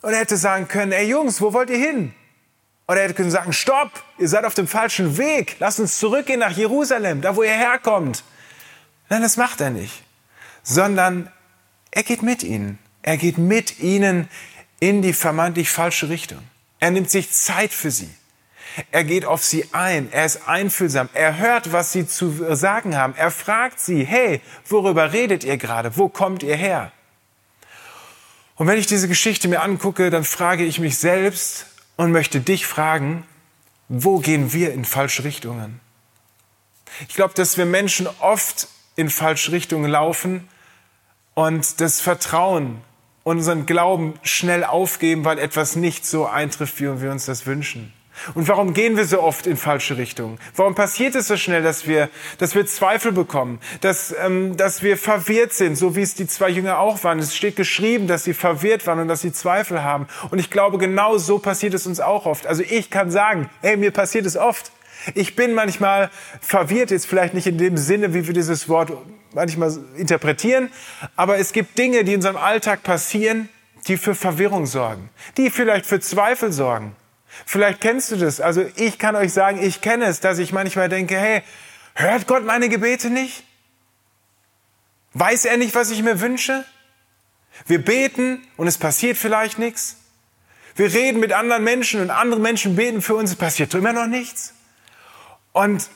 und 0.03 0.13
er 0.13 0.21
hätte 0.21 0.37
sagen 0.37 0.69
können, 0.69 0.93
ey 0.93 1.09
Jungs, 1.09 1.41
wo 1.41 1.53
wollt 1.53 1.71
ihr 1.71 1.79
hin? 1.79 2.15
Oder 2.87 2.99
er 2.99 3.05
hätte 3.05 3.15
können 3.15 3.31
sagen, 3.31 3.53
stopp, 3.53 3.91
ihr 4.19 4.29
seid 4.29 4.45
auf 4.45 4.55
dem 4.55 4.67
falschen 4.67 5.17
Weg, 5.17 5.57
lasst 5.61 5.79
uns 5.79 5.99
zurückgehen 5.99 6.41
nach 6.41 6.53
Jerusalem, 6.53 7.21
da 7.21 7.37
wo 7.37 7.43
ihr 7.43 7.51
herkommt. 7.51 8.25
Nein, 9.09 9.23
das 9.23 9.37
macht 9.37 9.61
er 9.61 9.71
nicht, 9.71 10.03
sondern 10.63 11.31
er 11.91 12.03
geht 12.03 12.23
mit 12.23 12.43
ihnen. 12.43 12.79
Er 13.03 13.17
geht 13.17 13.39
mit 13.39 13.79
ihnen 13.81 14.29
in 14.79 15.03
die 15.03 15.13
vermeintlich 15.13 15.71
falsche 15.71 16.09
Richtung. 16.09 16.43
Er 16.81 16.91
nimmt 16.91 17.11
sich 17.11 17.31
Zeit 17.31 17.73
für 17.73 17.91
sie. 17.91 18.11
Er 18.91 19.05
geht 19.05 19.25
auf 19.25 19.45
sie 19.45 19.65
ein. 19.73 20.11
Er 20.13 20.25
ist 20.25 20.49
einfühlsam. 20.49 21.09
Er 21.13 21.39
hört, 21.39 21.73
was 21.73 21.93
sie 21.93 22.07
zu 22.07 22.55
sagen 22.55 22.97
haben. 22.97 23.15
Er 23.17 23.31
fragt 23.31 23.81
sie, 23.81 24.05
hey, 24.05 24.41
worüber 24.69 25.13
redet 25.13 25.45
ihr 25.45 25.57
gerade? 25.57 25.97
Wo 25.97 26.09
kommt 26.09 26.43
ihr 26.43 26.57
her? 26.57 26.93
Und 28.57 28.67
wenn 28.67 28.79
ich 28.79 28.87
diese 28.87 29.09
Geschichte 29.09 29.49
mir 29.49 29.63
angucke, 29.63 30.11
dann 30.11 30.25
frage 30.25 30.65
ich 30.65 30.79
mich 30.79 30.99
selbst 30.99 31.67
und 31.97 32.13
möchte 32.13 32.41
dich 32.41 32.67
fragen, 32.67 33.27
wo 33.89 34.19
gehen 34.19 34.53
wir 34.53 34.73
in 34.73 34.85
falsche 34.85 35.25
Richtungen? 35.25 35.81
Ich 37.09 37.15
glaube, 37.15 37.35
dass 37.35 37.57
wir 37.57 37.67
Menschen 37.67 38.07
oft 38.21 38.69
in 38.97 39.11
falsche 39.11 39.53
Richtungen 39.53 39.91
laufen 39.91 40.49
und 41.35 41.81
das 41.81 42.01
Vertrauen 42.01 42.83
unseren 43.23 43.67
Glauben 43.67 44.15
schnell 44.23 44.65
aufgeben, 44.65 45.25
weil 45.25 45.39
etwas 45.39 45.77
nicht 45.77 46.07
so 46.07 46.27
eintrifft, 46.27 46.81
wie 46.81 47.01
wir 47.01 47.11
uns 47.11 47.27
das 47.27 47.47
wünschen. 47.47 47.93
Und 48.35 48.49
warum 48.49 48.75
gehen 48.75 48.97
wir 48.97 49.07
so 49.07 49.23
oft 49.23 49.47
in 49.47 49.57
falsche 49.57 49.97
Richtungen? 49.97 50.39
Warum 50.55 50.75
passiert 50.75 51.15
es 51.15 51.29
so 51.29 51.37
schnell, 51.37 51.63
dass 51.63 51.87
wir, 51.87 52.11
dass 52.39 52.55
wir 52.55 52.67
Zweifel 52.67 53.13
bekommen, 53.13 53.61
dass, 53.81 54.15
ähm, 54.23 54.57
dass 54.57 54.83
wir 54.83 54.99
verwirrt 54.99 55.53
sind, 55.53 55.77
so 55.77 55.97
wie 55.97 56.03
es 56.03 56.15
die 56.15 56.27
zwei 56.27 56.51
Jünger 56.51 56.79
auch 56.79 57.03
waren? 57.03 57.19
Es 57.19 57.35
steht 57.35 57.57
geschrieben, 57.57 58.07
dass 58.07 58.25
sie 58.25 58.35
verwirrt 58.35 58.87
waren 58.87 58.99
und 58.99 59.09
dass 59.09 59.23
sie 59.23 59.33
Zweifel 59.33 59.83
haben. 59.83 60.07
Und 60.31 60.39
ich 60.39 60.51
glaube, 60.51 60.77
genau 60.79 61.17
so 61.17 61.39
passiert 61.39 61.73
es 61.75 61.87
uns 61.87 62.01
auch 62.01 62.27
oft. 62.27 62.47
Also 62.47 62.63
ich 62.63 62.91
kann 62.91 63.11
sagen, 63.11 63.49
hey, 63.63 63.77
mir 63.77 63.91
passiert 63.91 64.27
es 64.27 64.37
oft. 64.37 64.71
Ich 65.15 65.37
bin 65.37 65.55
manchmal 65.55 66.11
verwirrt, 66.41 66.91
jetzt 66.91 67.07
vielleicht 67.07 67.35
nicht 67.35 67.47
in 67.47 67.59
dem 67.59 67.77
Sinne, 67.77 68.15
wie 68.15 68.27
wir 68.27 68.35
dieses 68.35 68.69
Wort 68.69 68.93
manchmal 69.33 69.77
interpretieren, 69.97 70.71
aber 71.17 71.39
es 71.39 71.53
gibt 71.53 71.79
Dinge, 71.79 72.05
die 72.05 72.13
in 72.13 72.19
unserem 72.19 72.37
Alltag 72.37 72.83
passieren, 72.83 73.49
die 73.87 73.97
für 73.97 74.15
Verwirrung 74.15 74.67
sorgen, 74.67 75.09
die 75.37 75.51
vielleicht 75.51 75.87
für 75.87 76.01
Zweifel 76.01 76.53
sorgen. 76.53 76.95
Vielleicht 77.47 77.81
kennst 77.81 78.11
du 78.11 78.17
das. 78.17 78.41
Also 78.41 78.65
ich 78.77 78.99
kann 78.99 79.17
euch 79.17 79.33
sagen, 79.33 79.63
ich 79.63 79.81
kenne 79.81 80.07
es, 80.07 80.21
dass 80.21 80.39
ich 80.39 80.53
manchmal 80.53 80.89
denke, 80.89 81.17
hey, 81.17 81.43
hört 81.95 82.27
Gott 82.27 82.45
meine 82.45 82.69
Gebete 82.69 83.09
nicht? 83.09 83.45
Weiß 85.15 85.45
er 85.45 85.57
nicht, 85.57 85.75
was 85.75 85.91
ich 85.91 86.03
mir 86.03 86.21
wünsche? 86.21 86.65
Wir 87.67 87.83
beten 87.83 88.43
und 88.57 88.67
es 88.67 88.79
passiert 88.79 89.17
vielleicht 89.17 89.59
nichts. 89.59 89.97
Wir 90.77 90.93
reden 90.93 91.21
mit 91.21 91.33
anderen 91.33 91.65
Menschen 91.65 92.01
und 92.01 92.11
andere 92.11 92.41
Menschen 92.41 92.77
beten 92.77 93.03
für 93.03 93.15
uns, 93.15 93.31
es 93.31 93.37
passiert 93.37 93.75
immer 93.75 93.93
noch 93.93 94.07
nichts. 94.07 94.55
Und 95.53 95.91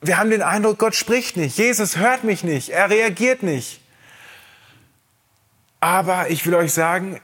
wir 0.00 0.18
haben 0.18 0.30
den 0.30 0.42
Eindruck, 0.42 0.78
Gott 0.78 0.94
spricht 0.94 1.36
nicht, 1.36 1.56
Jesus 1.56 1.96
hört 1.96 2.24
mich 2.24 2.44
nicht, 2.44 2.68
er 2.70 2.90
reagiert 2.90 3.42
nicht. 3.42 3.80
Aber 5.80 6.30
ich 6.30 6.46
will 6.46 6.54
euch 6.54 6.72
sagen, 6.72 7.20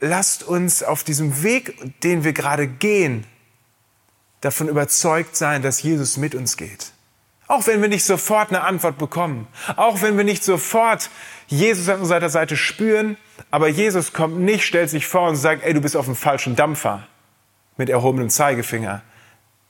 lasst 0.00 0.42
uns 0.42 0.82
auf 0.82 1.04
diesem 1.04 1.42
Weg, 1.42 2.00
den 2.02 2.24
wir 2.24 2.32
gerade 2.32 2.66
gehen, 2.66 3.26
davon 4.40 4.68
überzeugt 4.68 5.36
sein, 5.36 5.62
dass 5.62 5.82
Jesus 5.82 6.16
mit 6.16 6.34
uns 6.34 6.56
geht. 6.56 6.92
Auch 7.48 7.66
wenn 7.66 7.80
wir 7.80 7.88
nicht 7.88 8.04
sofort 8.04 8.50
eine 8.50 8.62
Antwort 8.62 8.98
bekommen, 8.98 9.46
auch 9.76 10.02
wenn 10.02 10.16
wir 10.16 10.24
nicht 10.24 10.42
sofort 10.42 11.10
Jesus 11.46 11.88
an 11.88 12.00
unserer 12.00 12.28
Seite 12.28 12.56
spüren, 12.56 13.16
aber 13.50 13.68
Jesus 13.68 14.12
kommt 14.12 14.38
nicht, 14.38 14.64
stellt 14.64 14.90
sich 14.90 15.06
vor 15.06 15.28
und 15.28 15.36
sagt, 15.36 15.62
ey, 15.62 15.72
du 15.72 15.80
bist 15.80 15.96
auf 15.96 16.06
dem 16.06 16.16
falschen 16.16 16.56
Dampfer 16.56 17.06
mit 17.76 17.88
erhobenem 17.88 18.30
Zeigefinger, 18.30 19.02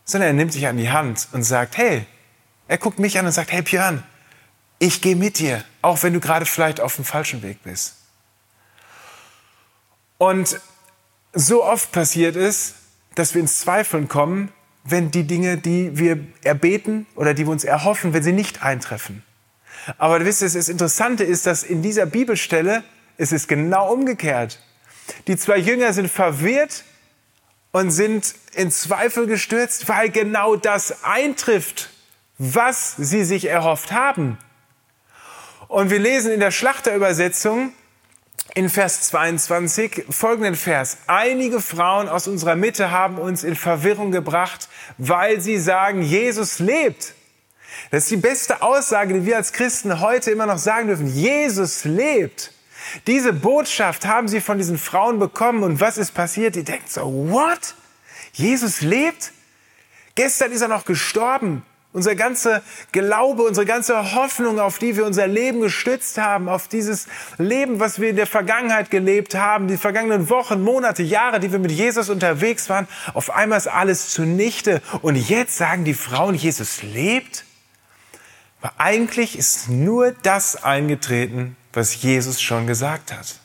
sondern 0.07 0.29
er 0.29 0.33
nimmt 0.33 0.55
sich 0.55 0.67
an 0.67 0.79
die 0.79 0.89
Hand 0.89 1.29
und 1.33 1.43
sagt, 1.43 1.77
hey, 1.77 2.07
er 2.69 2.79
guckt 2.79 2.99
mich 2.99 3.19
an 3.19 3.27
und 3.27 3.33
sagt, 3.33 3.53
hey 3.53 3.61
Björn, 3.61 4.03
ich 4.79 5.03
gehe 5.03 5.17
mit 5.17 5.39
dir, 5.39 5.63
auch 5.83 6.03
wenn 6.03 6.15
du 6.15 6.21
gerade 6.21 6.47
vielleicht 6.47 6.81
auf 6.81 6.97
dem 6.97 7.05
falschen 7.05 7.43
Weg 7.43 7.63
bist. 7.63 7.97
Und 10.19 10.59
so 11.35 11.65
oft 11.65 11.93
passiert 11.93 12.37
es, 12.37 12.75
dass 13.15 13.35
wir 13.35 13.43
ins 13.43 13.61
Zweifeln 13.61 14.09
kommen, 14.09 14.53
wenn 14.85 15.11
die 15.11 15.25
Dinge, 15.25 15.59
die 15.59 15.99
wir 15.99 16.19
erbeten 16.43 17.07
oder 17.17 17.35
die 17.35 17.45
wir 17.47 17.53
uns 17.53 17.65
erhoffen, 17.65 18.13
wenn 18.13 18.23
sie 18.23 18.33
nicht 18.33 18.63
eintreffen. 18.63 19.23
Aber 19.99 20.25
wisst 20.25 20.43
ihr, 20.43 20.49
das 20.49 20.69
Interessante 20.69 21.25
ist, 21.25 21.47
dass 21.47 21.63
in 21.63 21.83
dieser 21.83 22.07
Bibelstelle 22.07 22.85
es 23.19 23.33
ist 23.33 23.49
genau 23.49 23.93
umgekehrt. 23.93 24.61
Die 25.27 25.37
zwei 25.37 25.59
Jünger 25.59 25.93
sind 25.93 26.11
verwirrt 26.11 26.85
und 27.77 27.91
sind 27.91 28.35
in 28.55 28.71
Zweifel 28.71 29.27
gestürzt, 29.27 29.87
weil 29.87 30.09
genau 30.09 30.57
das 30.57 31.05
eintrifft, 31.05 31.91
was 32.39 32.97
sie 32.97 33.23
sich 33.23 33.45
erhofft 33.45 33.93
haben. 33.93 34.39
Und 35.69 35.91
wir 35.91 35.99
lesen 35.99 36.33
in 36.33 36.41
der 36.41 36.53
Schlachterübersetzung 36.53 37.75
in 38.55 38.71
Vers 38.71 39.03
22 39.09 40.07
folgenden 40.09 40.55
Vers. 40.55 40.97
Einige 41.07 41.61
Frauen 41.61 42.09
aus 42.09 42.29
unserer 42.29 42.57
Mitte 42.57 42.93
haben 42.93 43.19
uns 43.19 43.45
in 43.45 43.57
Verwirrung 43.57 44.11
gebracht, 44.11 44.71
weil 44.97 45.43
sie 45.43 45.59
sagen, 45.59 46.01
Jesus 46.01 46.61
lebt. 46.61 47.13
Das 47.91 48.05
ist 48.05 48.11
die 48.11 48.17
beste 48.17 48.63
Aussage, 48.63 49.13
die 49.13 49.27
wir 49.27 49.37
als 49.37 49.53
Christen 49.53 50.01
heute 50.01 50.31
immer 50.31 50.47
noch 50.47 50.57
sagen 50.57 50.87
dürfen. 50.87 51.09
Jesus 51.09 51.85
lebt. 51.85 52.53
Diese 53.07 53.33
Botschaft 53.33 54.07
haben 54.07 54.29
sie 54.29 54.41
von 54.41 54.59
diesen 54.59 54.79
Frauen 54.79 55.19
bekommen 55.19 55.63
und 55.63 55.81
was 55.81 55.99
ist 55.99 56.13
passiert? 56.15 56.55
Die 56.55 56.65
denken 56.65 56.87
so, 56.89 57.03
what? 57.31 57.75
Jesus 58.33 58.81
lebt? 58.81 59.33
Gestern 60.15 60.53
ist 60.53 60.63
er 60.63 60.69
noch 60.69 60.85
gestorben. 60.85 61.63
Unser 61.93 62.15
ganzer 62.15 62.63
Glaube, 62.93 63.45
unsere 63.45 63.65
ganze 63.65 64.15
Hoffnung, 64.15 64.61
auf 64.61 64.79
die 64.79 64.97
wir 64.97 65.07
unser 65.07 65.27
Leben 65.27 65.63
gestützt 65.63 66.19
haben, 66.19 66.47
auf 66.47 66.69
dieses 66.69 67.07
Leben, 67.39 67.81
was 67.81 67.99
wir 67.99 68.11
in 68.11 68.17
der 68.17 68.27
Vergangenheit 68.27 68.91
gelebt 68.91 69.35
haben, 69.35 69.67
die 69.67 69.79
vergangenen 69.79 70.29
Wochen, 70.29 70.63
Monate, 70.63 71.03
Jahre, 71.03 71.41
die 71.41 71.53
wir 71.53 71.59
mit 71.59 71.73
Jesus 71.73 72.11
unterwegs 72.11 72.69
waren, 72.69 72.87
auf 73.15 73.31
einmal 73.31 73.57
ist 73.57 73.69
alles 73.69 74.11
zunichte. 74.11 74.83
Und 75.01 75.17
jetzt 75.17 75.57
sagen 75.57 75.85
die 75.85 75.95
Frauen, 75.95 76.35
Jesus 76.35 76.83
lebt? 76.83 77.47
Aber 78.61 78.75
eigentlich 78.79 79.39
ist 79.39 79.71
nur 79.71 80.13
das 80.23 80.65
eingetreten, 80.65 81.57
was 81.77 82.03
Jesus 82.03 82.41
schon 82.41 82.67
gesagt 82.67 83.13
hat. 83.13 83.37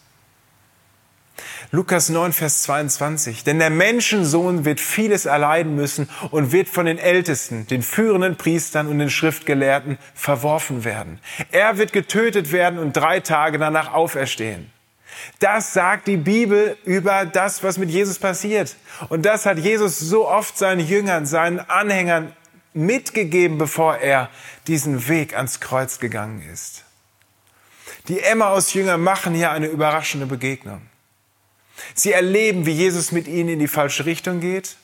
Lukas 1.73 2.09
9, 2.09 2.33
Vers 2.33 2.63
22. 2.63 3.43
Denn 3.43 3.59
der 3.59 3.69
Menschensohn 3.69 4.65
wird 4.65 4.79
vieles 4.79 5.25
erleiden 5.25 5.75
müssen 5.75 6.09
und 6.31 6.51
wird 6.51 6.67
von 6.67 6.85
den 6.85 6.97
Ältesten, 6.97 7.65
den 7.67 7.81
führenden 7.81 8.35
Priestern 8.35 8.87
und 8.87 8.99
den 8.99 9.09
Schriftgelehrten 9.09 9.97
verworfen 10.13 10.83
werden. 10.83 11.19
Er 11.51 11.77
wird 11.77 11.93
getötet 11.93 12.51
werden 12.51 12.77
und 12.77 12.93
drei 12.93 13.21
Tage 13.21 13.57
danach 13.57 13.93
auferstehen. 13.93 14.71
Das 15.39 15.73
sagt 15.73 16.07
die 16.07 16.17
Bibel 16.17 16.77
über 16.83 17.25
das, 17.25 17.63
was 17.63 17.77
mit 17.77 17.89
Jesus 17.89 18.19
passiert. 18.19 18.75
Und 19.09 19.25
das 19.25 19.45
hat 19.45 19.57
Jesus 19.57 19.99
so 19.99 20.27
oft 20.27 20.57
seinen 20.57 20.85
Jüngern, 20.85 21.25
seinen 21.25 21.59
Anhängern 21.59 22.33
mitgegeben, 22.73 23.57
bevor 23.57 23.97
er 23.97 24.29
diesen 24.67 25.07
Weg 25.07 25.35
ans 25.35 25.59
Kreuz 25.59 25.99
gegangen 25.99 26.41
ist. 26.51 26.83
Die 28.07 28.19
Emmaus-Jünger 28.19 28.97
machen 28.97 29.33
hier 29.33 29.51
eine 29.51 29.67
überraschende 29.67 30.25
Begegnung. 30.25 30.81
Sie 31.93 32.11
erleben, 32.11 32.65
wie 32.65 32.71
Jesus 32.71 33.11
mit 33.11 33.27
ihnen 33.27 33.49
in 33.49 33.59
die 33.59 33.67
falsche 33.67 34.05
Richtung 34.05 34.39
geht. 34.39 34.75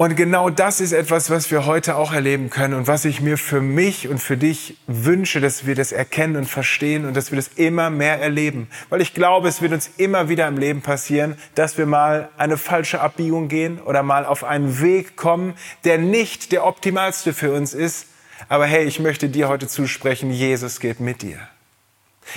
Und 0.00 0.16
genau 0.16 0.48
das 0.48 0.80
ist 0.80 0.92
etwas, 0.92 1.28
was 1.28 1.50
wir 1.50 1.66
heute 1.66 1.94
auch 1.94 2.14
erleben 2.14 2.48
können 2.48 2.72
und 2.72 2.86
was 2.86 3.04
ich 3.04 3.20
mir 3.20 3.36
für 3.36 3.60
mich 3.60 4.08
und 4.08 4.18
für 4.18 4.38
dich 4.38 4.78
wünsche, 4.86 5.42
dass 5.42 5.66
wir 5.66 5.74
das 5.74 5.92
erkennen 5.92 6.36
und 6.36 6.46
verstehen 6.46 7.04
und 7.04 7.14
dass 7.14 7.30
wir 7.30 7.36
das 7.36 7.48
immer 7.56 7.90
mehr 7.90 8.18
erleben. 8.18 8.68
Weil 8.88 9.02
ich 9.02 9.12
glaube, 9.12 9.48
es 9.48 9.60
wird 9.60 9.74
uns 9.74 9.90
immer 9.98 10.30
wieder 10.30 10.48
im 10.48 10.56
Leben 10.56 10.80
passieren, 10.80 11.36
dass 11.54 11.76
wir 11.76 11.84
mal 11.84 12.30
eine 12.38 12.56
falsche 12.56 13.02
Abbiegung 13.02 13.48
gehen 13.48 13.78
oder 13.78 14.02
mal 14.02 14.24
auf 14.24 14.42
einen 14.42 14.80
Weg 14.80 15.16
kommen, 15.16 15.52
der 15.84 15.98
nicht 15.98 16.52
der 16.52 16.64
optimalste 16.64 17.34
für 17.34 17.52
uns 17.52 17.74
ist. 17.74 18.06
Aber 18.48 18.66
hey, 18.66 18.84
ich 18.84 19.00
möchte 19.00 19.28
dir 19.28 19.48
heute 19.48 19.68
zusprechen, 19.68 20.30
Jesus 20.30 20.80
geht 20.80 21.00
mit 21.00 21.22
dir. 21.22 21.38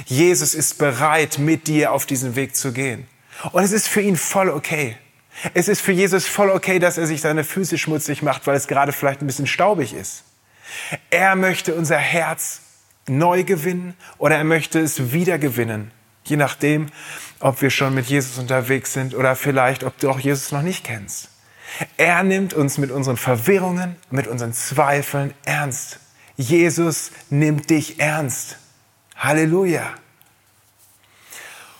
Jesus 0.06 0.56
ist 0.56 0.78
bereit, 0.78 1.38
mit 1.38 1.68
dir 1.68 1.92
auf 1.92 2.06
diesen 2.06 2.36
Weg 2.36 2.56
zu 2.56 2.72
gehen. 2.72 3.08
Und 3.52 3.64
es 3.64 3.72
ist 3.72 3.88
für 3.88 4.02
ihn 4.02 4.18
voll 4.18 4.50
okay. 4.50 4.98
Es 5.54 5.68
ist 5.68 5.82
für 5.82 5.92
Jesus 5.92 6.28
voll 6.28 6.50
okay, 6.50 6.80
dass 6.80 6.98
er 6.98 7.08
sich 7.08 7.22
seine 7.22 7.44
Füße 7.44 7.78
schmutzig 7.78 8.22
macht, 8.22 8.46
weil 8.48 8.56
es 8.56 8.68
gerade 8.68 8.92
vielleicht 8.92 9.22
ein 9.22 9.28
bisschen 9.28 9.48
staubig 9.48 9.94
ist. 9.94 10.24
Er 11.10 11.36
möchte 11.36 11.76
unser 11.76 11.98
Herz 11.98 12.62
neu 13.08 13.44
gewinnen 13.44 13.96
oder 14.18 14.38
er 14.38 14.44
möchte 14.44 14.80
es 14.80 15.12
wieder 15.12 15.38
gewinnen. 15.38 15.92
Je 16.24 16.38
nachdem, 16.38 16.88
ob 17.40 17.62
wir 17.62 17.70
schon 17.70 17.94
mit 17.94 18.06
Jesus 18.06 18.38
unterwegs 18.38 18.94
sind 18.94 19.14
oder 19.14 19.36
vielleicht, 19.36 19.84
ob 19.84 19.98
du 20.00 20.10
auch 20.10 20.20
Jesus 20.20 20.52
noch 20.52 20.62
nicht 20.62 20.86
kennst. 20.86 21.30
Er 21.98 22.24
nimmt 22.24 22.54
uns 22.54 22.78
mit 22.78 22.92
unseren 22.92 23.18
Verwirrungen, 23.18 23.96
mit 24.10 24.28
unseren 24.28 24.54
Zweifeln 24.54 25.34
ernst. 25.46 26.00
Jesus 26.36 27.12
nimmt 27.30 27.70
dich 27.70 28.00
ernst. 28.00 28.58
Halleluja. 29.16 29.94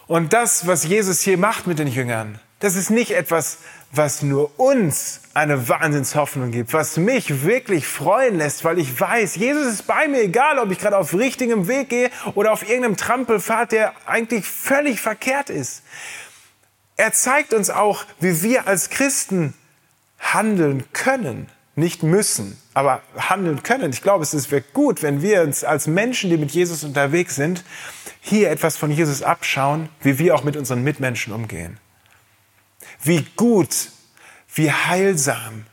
Und 0.08 0.34
das, 0.34 0.68
was 0.68 0.84
Jesus 0.84 1.22
hier 1.22 1.38
macht 1.38 1.66
mit 1.68 1.80
den 1.80 1.88
Jüngern, 1.88 2.40
das 2.60 2.76
ist 2.76 2.90
nicht 2.90 3.12
etwas, 3.12 3.58
was 3.92 4.22
nur 4.22 4.60
uns 4.60 5.22
eine 5.34 5.70
Wahnsinnshoffnung 5.70 6.52
gibt, 6.52 6.74
was 6.74 6.98
mich 6.98 7.44
wirklich 7.44 7.88
freuen 7.88 8.38
lässt, 8.38 8.64
weil 8.64 8.80
ich 8.80 9.00
weiß, 9.00 9.36
Jesus 9.36 9.68
ist 9.68 9.88
bei 9.88 10.08
mir, 10.08 10.22
egal 10.22 10.60
ob 10.60 10.72
ich 10.72 10.80
gerade 10.80 10.98
auf 10.98 11.14
richtigem 11.14 11.68
Weg 11.68 11.90
gehe 11.90 12.10
oder 12.36 12.52
auf 12.52 12.64
irgendeinem 12.64 12.98
Trampelpfad, 12.98 13.72
der 13.72 13.94
eigentlich 14.06 14.46
völlig 14.46 15.00
verkehrt 15.00 15.50
ist. 15.50 15.84
Er 16.96 17.12
zeigt 17.14 17.54
uns 17.54 17.70
auch, 17.70 18.06
wie 18.20 18.42
wir 18.44 18.68
als 18.68 18.90
Christen 18.90 19.54
handeln 20.24 20.86
können, 20.94 21.50
nicht 21.76 22.04
müssen, 22.04 22.58
aber 22.74 23.02
handeln 23.18 23.64
können. 23.64 23.92
Ich 23.92 24.02
glaube, 24.02 24.24
es 24.24 24.34
ist 24.34 24.50
gut, 24.74 25.02
wenn 25.02 25.22
wir 25.22 25.42
uns 25.42 25.64
als 25.64 25.88
Menschen, 25.88 26.30
die 26.30 26.38
mit 26.38 26.52
Jesus 26.52 26.84
unterwegs 26.84 27.36
sind, 27.36 27.64
hier 28.22 28.50
etwas 28.50 28.78
von 28.78 28.92
Jesus 28.92 29.22
abschauen, 29.22 29.90
wie 30.02 30.18
wir 30.18 30.36
auch 30.36 30.44
mit 30.44 30.56
unseren 30.56 30.84
Mitmenschen 30.84 31.34
umgehen. 31.34 31.80
Wie 33.02 33.26
gut, 33.36 33.90
wie 34.54 34.72
heilsam, 34.72 35.66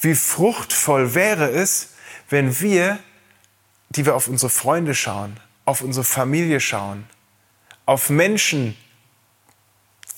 wie 0.00 0.14
fruchtvoll 0.14 1.14
wäre 1.14 1.50
es, 1.50 1.90
wenn 2.30 2.60
wir, 2.60 2.98
die 3.90 4.06
wir 4.06 4.14
auf 4.14 4.28
unsere 4.28 4.50
Freunde 4.50 4.94
schauen, 4.94 5.38
auf 5.64 5.82
unsere 5.82 6.04
Familie 6.04 6.60
schauen, 6.60 7.04
auf 7.84 8.10
Menschen, 8.10 8.76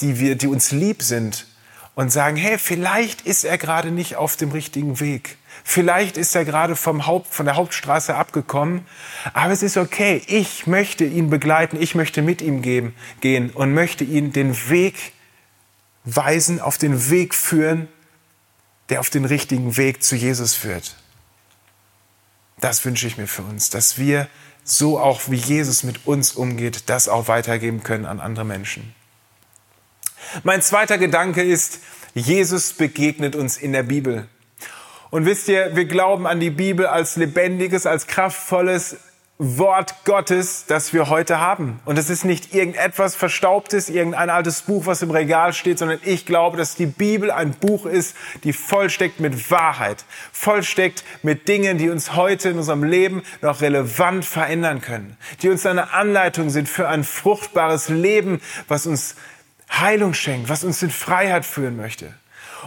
die, 0.00 0.20
wir, 0.20 0.36
die 0.36 0.46
uns 0.46 0.70
lieb 0.70 1.02
sind 1.02 1.46
und 1.94 2.10
sagen, 2.10 2.36
hey, 2.36 2.58
vielleicht 2.58 3.22
ist 3.22 3.44
er 3.44 3.58
gerade 3.58 3.90
nicht 3.90 4.16
auf 4.16 4.36
dem 4.36 4.50
richtigen 4.50 5.00
Weg. 5.00 5.36
Vielleicht 5.62 6.16
ist 6.16 6.34
er 6.34 6.44
gerade 6.44 6.76
vom 6.76 7.06
Haupt, 7.06 7.32
von 7.32 7.46
der 7.46 7.56
Hauptstraße 7.56 8.14
abgekommen, 8.14 8.86
aber 9.32 9.52
es 9.52 9.62
ist 9.62 9.76
okay. 9.76 10.22
Ich 10.26 10.66
möchte 10.66 11.04
ihn 11.04 11.30
begleiten, 11.30 11.80
ich 11.80 11.94
möchte 11.94 12.22
mit 12.22 12.42
ihm 12.42 12.60
geben, 12.62 12.94
gehen 13.20 13.50
und 13.50 13.72
möchte 13.72 14.04
ihn 14.04 14.32
den 14.32 14.68
Weg 14.68 15.12
weisen, 16.04 16.60
auf 16.60 16.76
den 16.76 17.08
Weg 17.10 17.34
führen, 17.34 17.88
der 18.88 19.00
auf 19.00 19.10
den 19.10 19.24
richtigen 19.24 19.76
Weg 19.76 20.02
zu 20.02 20.16
Jesus 20.16 20.54
führt. 20.54 20.96
Das 22.60 22.84
wünsche 22.84 23.06
ich 23.06 23.16
mir 23.16 23.26
für 23.26 23.42
uns, 23.42 23.70
dass 23.70 23.98
wir 23.98 24.28
so 24.64 24.98
auch 24.98 25.22
wie 25.28 25.36
Jesus 25.36 25.82
mit 25.82 26.06
uns 26.06 26.32
umgeht, 26.32 26.84
das 26.86 27.08
auch 27.08 27.28
weitergeben 27.28 27.82
können 27.82 28.06
an 28.06 28.20
andere 28.20 28.44
Menschen. 28.44 28.94
Mein 30.42 30.62
zweiter 30.62 30.98
Gedanke 30.98 31.42
ist, 31.42 31.80
Jesus 32.14 32.72
begegnet 32.72 33.36
uns 33.36 33.56
in 33.56 33.72
der 33.72 33.84
Bibel. 33.84 34.26
Und 35.10 35.26
wisst 35.26 35.48
ihr, 35.48 35.76
wir 35.76 35.84
glauben 35.84 36.26
an 36.26 36.40
die 36.40 36.50
Bibel 36.50 36.86
als 36.86 37.16
lebendiges, 37.16 37.86
als 37.86 38.06
kraftvolles, 38.08 38.96
Wort 39.38 40.04
Gottes, 40.04 40.66
das 40.68 40.92
wir 40.92 41.10
heute 41.10 41.40
haben. 41.40 41.80
Und 41.84 41.98
es 41.98 42.08
ist 42.08 42.24
nicht 42.24 42.54
irgendetwas 42.54 43.16
Verstaubtes, 43.16 43.88
irgendein 43.88 44.30
altes 44.30 44.62
Buch, 44.62 44.86
was 44.86 45.02
im 45.02 45.10
Regal 45.10 45.52
steht, 45.52 45.80
sondern 45.80 45.98
ich 46.04 46.24
glaube, 46.24 46.56
dass 46.56 46.76
die 46.76 46.86
Bibel 46.86 47.32
ein 47.32 47.50
Buch 47.50 47.84
ist, 47.84 48.16
die 48.44 48.52
vollsteckt 48.52 49.18
mit 49.18 49.50
Wahrheit, 49.50 50.04
vollsteckt 50.30 51.02
mit 51.24 51.48
Dingen, 51.48 51.78
die 51.78 51.90
uns 51.90 52.14
heute 52.14 52.50
in 52.50 52.58
unserem 52.58 52.84
Leben 52.84 53.22
noch 53.42 53.60
relevant 53.60 54.24
verändern 54.24 54.80
können, 54.80 55.16
die 55.42 55.48
uns 55.48 55.66
eine 55.66 55.92
Anleitung 55.92 56.48
sind 56.50 56.68
für 56.68 56.88
ein 56.88 57.02
fruchtbares 57.02 57.88
Leben, 57.88 58.40
was 58.68 58.86
uns 58.86 59.16
Heilung 59.80 60.14
schenkt, 60.14 60.48
was 60.48 60.64
uns 60.64 60.82
in 60.82 60.90
Freiheit 60.90 61.44
führen 61.44 61.76
möchte. 61.76 62.14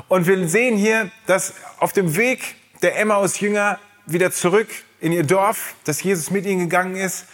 Und 0.08 0.28
wir 0.28 0.48
sehen 0.48 0.78
hier, 0.78 1.12
dass 1.26 1.54
auf 1.80 1.94
dem 1.94 2.16
Weg 2.16 2.56
der 2.82 3.00
Emmaus-Jünger 3.00 3.80
wieder 4.06 4.32
zurück 4.32 4.68
in 5.00 5.12
ihr 5.12 5.24
Dorf, 5.24 5.76
dass 5.84 6.02
Jesus 6.04 6.32
mit 6.32 6.46
ihnen 6.46 6.62
gegangen 6.62 6.96
ist, 6.96 7.26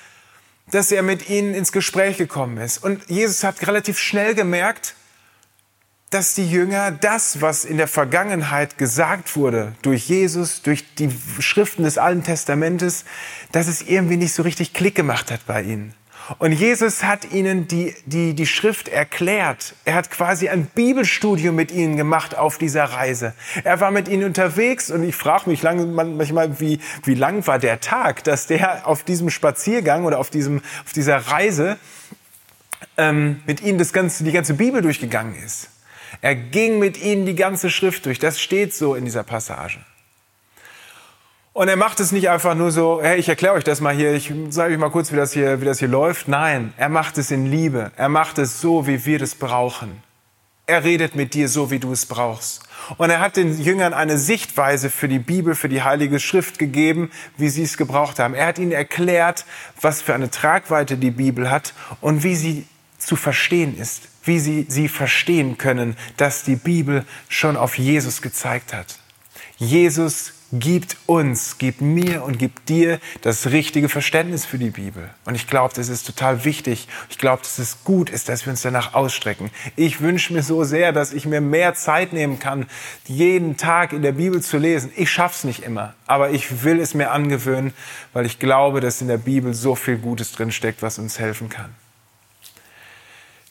dass 0.72 0.92
er 0.92 1.04
mit 1.04 1.30
ihnen 1.30 1.54
ins 1.54 1.72
Gespräch 1.72 2.18
gekommen 2.18 2.58
ist. 2.58 2.84
Und 2.84 3.10
Jesus 3.10 3.44
hat 3.44 3.66
relativ 3.68 4.00
schnell 4.00 4.34
gemerkt, 4.34 4.96
dass 6.10 6.36
die 6.36 6.50
Jünger 6.50 6.92
das, 6.92 7.42
was 7.42 7.66
in 7.66 7.78
der 7.78 7.88
Vergangenheit 7.88 8.78
gesagt 8.78 9.36
wurde 9.36 9.74
durch 9.82 10.08
Jesus, 10.08 10.62
durch 10.62 10.94
die 10.96 11.10
Schriften 11.40 11.84
des 11.84 11.98
Alten 11.98 12.24
Testamentes, 12.24 13.04
dass 13.52 13.68
es 13.68 13.82
irgendwie 13.82 14.18
nicht 14.18 14.34
so 14.34 14.44
richtig 14.44 14.74
Klick 14.74 14.96
gemacht 14.96 15.32
hat 15.32 15.46
bei 15.48 15.64
ihnen. 15.64 15.96
Und 16.38 16.54
Jesus 16.54 17.04
hat 17.04 17.32
ihnen 17.32 17.68
die, 17.68 17.94
die, 18.06 18.34
die 18.34 18.46
Schrift 18.46 18.88
erklärt. 18.88 19.76
Er 19.84 19.96
hat 19.96 20.10
quasi 20.10 20.48
ein 20.50 20.66
Bibelstudium 20.66 21.56
mit 21.56 21.72
ihnen 21.72 21.98
gemacht 21.98 22.38
auf 22.38 22.58
dieser 22.58 22.86
Reise. 22.86 23.34
Er 23.64 23.80
war 23.82 23.92
mit 23.92 24.08
ihnen 24.08 24.24
unterwegs 24.24 24.90
und 24.90 25.04
ich 25.04 25.16
frage 25.16 25.50
mich 25.50 25.62
lang, 25.62 25.94
manchmal, 25.94 26.60
wie, 26.60 26.80
wie 27.04 27.16
lang 27.16 27.46
war 27.46 27.60
der 27.60 27.82
Tag, 27.82 28.24
dass 28.24 28.48
der 28.48 28.88
auf 28.88 29.04
diesem 29.04 29.30
Spaziergang 29.30 30.06
oder 30.06 30.20
auf, 30.20 30.30
diesem, 30.30 30.62
auf 30.86 30.94
dieser 30.94 31.18
Reise 31.18 31.78
ähm, 32.98 33.42
mit 33.46 33.62
ihnen 33.62 33.78
das 33.78 33.92
ganze, 33.92 34.24
die 34.24 34.32
ganze 34.32 34.54
Bibel 34.54 34.82
durchgegangen 34.82 35.36
ist. 35.36 35.70
Er 36.22 36.36
ging 36.36 36.80
mit 36.80 37.02
ihnen 37.02 37.26
die 37.26 37.36
ganze 37.36 37.70
Schrift 37.70 38.06
durch. 38.06 38.20
Das 38.20 38.40
steht 38.40 38.74
so 38.74 38.96
in 38.96 39.04
dieser 39.04 39.24
Passage. 39.24 39.80
Und 41.54 41.68
er 41.68 41.76
macht 41.76 42.00
es 42.00 42.12
nicht 42.12 42.30
einfach 42.30 42.56
nur 42.56 42.72
so, 42.72 43.00
hey, 43.02 43.20
ich 43.20 43.30
erkläre 43.30 43.54
euch 43.54 43.64
das 43.64 43.80
mal 43.80 43.94
hier, 43.94 44.14
ich 44.14 44.34
sage 44.50 44.74
euch 44.74 44.80
mal 44.80 44.90
kurz, 44.90 45.12
wie 45.12 45.18
das, 45.18 45.34
hier, 45.34 45.62
wie 45.62 45.66
das 45.66 45.78
hier 45.78 45.88
läuft. 45.88 46.28
Nein, 46.28 46.74
er 46.78 46.90
macht 46.90 47.20
es 47.20 47.30
in 47.30 47.46
Liebe. 47.46 47.92
Er 47.96 48.10
macht 48.10 48.40
es 48.40 48.60
so, 48.60 48.88
wie 48.88 49.06
wir 49.06 49.20
das 49.20 49.36
brauchen. 49.36 50.02
Er 50.66 50.84
redet 50.84 51.16
mit 51.16 51.36
dir 51.36 51.48
so, 51.48 51.70
wie 51.70 51.78
du 51.78 51.92
es 51.92 52.08
brauchst. 52.08 52.64
Und 52.98 53.12
er 53.12 53.20
hat 53.20 53.38
den 53.38 53.62
Jüngern 53.62 53.94
eine 53.94 54.18
Sichtweise 54.18 54.90
für 54.90 55.08
die 55.08 55.20
Bibel, 55.20 55.54
für 55.54 55.70
die 55.70 55.84
Heilige 55.84 56.20
Schrift 56.20 56.58
gegeben, 56.58 57.12
wie 57.38 57.50
sie 57.50 57.64
es 57.64 57.78
gebraucht 57.78 58.18
haben. 58.18 58.34
Er 58.34 58.48
hat 58.48 58.58
ihnen 58.58 58.72
erklärt, 58.72 59.46
was 59.80 60.02
für 60.02 60.16
eine 60.16 60.32
Tragweite 60.32 60.98
die 60.98 61.12
Bibel 61.12 61.52
hat 61.52 61.74
und 62.02 62.24
wie 62.24 62.36
sie 62.36 62.66
zu 62.98 63.16
verstehen 63.16 63.78
ist, 63.78 64.04
wie 64.24 64.40
sie 64.40 64.66
sie 64.70 64.88
verstehen 64.88 65.58
können, 65.60 65.98
dass 66.18 66.44
die 66.44 66.56
Bibel 66.56 67.06
schon 67.30 67.58
auf 67.58 67.78
Jesus 67.78 68.22
gezeigt 68.22 68.74
hat. 68.74 68.98
Jesus 69.58 70.34
gibt 70.60 70.98
uns, 71.08 71.58
gibt 71.58 71.82
mir 71.82 72.24
und 72.24 72.38
gibt 72.38 72.70
dir 72.70 73.00
das 73.22 73.48
richtige 73.48 73.90
Verständnis 73.90 74.46
für 74.46 74.60
die 74.60 74.70
Bibel. 74.70 75.10
Und 75.26 75.34
ich 75.34 75.48
glaube, 75.48 75.74
das 75.76 75.90
ist 75.90 76.06
total 76.06 76.46
wichtig. 76.46 76.88
Ich 77.10 77.18
glaube, 77.18 77.42
dass 77.42 77.58
es 77.58 77.84
gut 77.84 78.12
ist, 78.12 78.30
dass 78.30 78.46
wir 78.46 78.52
uns 78.52 78.62
danach 78.62 78.94
ausstrecken. 78.94 79.50
Ich 79.76 80.02
wünsche 80.02 80.32
mir 80.32 80.44
so 80.44 80.64
sehr, 80.64 80.92
dass 80.92 81.12
ich 81.12 81.26
mir 81.26 81.42
mehr 81.42 81.74
Zeit 81.74 82.14
nehmen 82.14 82.38
kann, 82.38 82.68
jeden 83.06 83.58
Tag 83.58 83.94
in 83.94 84.04
der 84.04 84.12
Bibel 84.12 84.42
zu 84.42 84.60
lesen. 84.60 84.92
Ich 84.96 85.12
schaff's 85.12 85.44
nicht 85.44 85.64
immer, 85.64 85.96
aber 86.06 86.30
ich 86.30 86.64
will 86.64 86.80
es 86.80 86.94
mir 86.94 87.10
angewöhnen, 87.10 87.74
weil 88.14 88.28
ich 88.28 88.38
glaube, 88.38 88.80
dass 88.80 89.02
in 89.02 89.08
der 89.08 89.18
Bibel 89.18 89.56
so 89.56 89.74
viel 89.74 89.98
Gutes 89.98 90.34
drinsteckt, 90.34 90.84
was 90.84 91.00
uns 91.00 91.18
helfen 91.18 91.50
kann. 91.50 91.74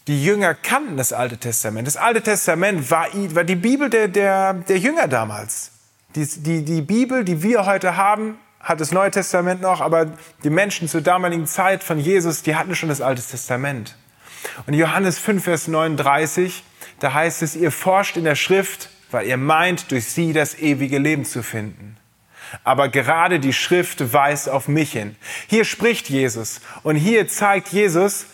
Die 0.06 0.24
Jünger 0.24 0.54
kannten 0.54 0.96
das 0.96 1.12
Alte 1.12 1.38
Testament. 1.38 1.86
Das 1.86 1.96
Alte 1.96 2.22
Testament 2.22 2.90
war, 2.90 3.08
die 3.10 3.56
Bibel 3.56 3.90
der, 3.90 4.06
der, 4.06 4.54
der 4.54 4.78
Jünger 4.78 5.08
damals. 5.08 5.72
Die, 6.14 6.26
die, 6.26 6.64
die 6.64 6.82
Bibel, 6.82 7.24
die 7.24 7.42
wir 7.42 7.66
heute 7.66 7.96
haben, 7.96 8.38
hat 8.60 8.80
das 8.80 8.92
Neue 8.92 9.10
Testament 9.10 9.60
noch, 9.60 9.80
aber 9.80 10.06
die 10.44 10.50
Menschen 10.50 10.88
zur 10.88 11.00
damaligen 11.00 11.46
Zeit 11.46 11.82
von 11.82 11.98
Jesus, 11.98 12.42
die 12.42 12.54
hatten 12.54 12.74
schon 12.74 12.88
das 12.88 13.00
Alte 13.00 13.22
Testament. 13.22 13.96
Und 14.66 14.74
Johannes 14.74 15.18
5, 15.18 15.42
Vers 15.42 15.68
39, 15.68 16.62
da 17.00 17.14
heißt 17.14 17.42
es, 17.42 17.56
ihr 17.56 17.72
forscht 17.72 18.16
in 18.16 18.24
der 18.24 18.36
Schrift, 18.36 18.90
weil 19.10 19.26
ihr 19.26 19.36
meint, 19.36 19.90
durch 19.90 20.06
sie 20.06 20.32
das 20.32 20.58
ewige 20.58 20.98
Leben 20.98 21.24
zu 21.24 21.42
finden. 21.42 21.96
Aber 22.64 22.88
gerade 22.88 23.40
die 23.40 23.52
Schrift 23.52 24.12
weist 24.12 24.48
auf 24.48 24.68
mich 24.68 24.92
hin. 24.92 25.16
Hier 25.48 25.64
spricht 25.64 26.08
Jesus 26.08 26.60
und 26.82 26.96
hier 26.96 27.26
zeigt 27.28 27.68
Jesus, 27.68 28.26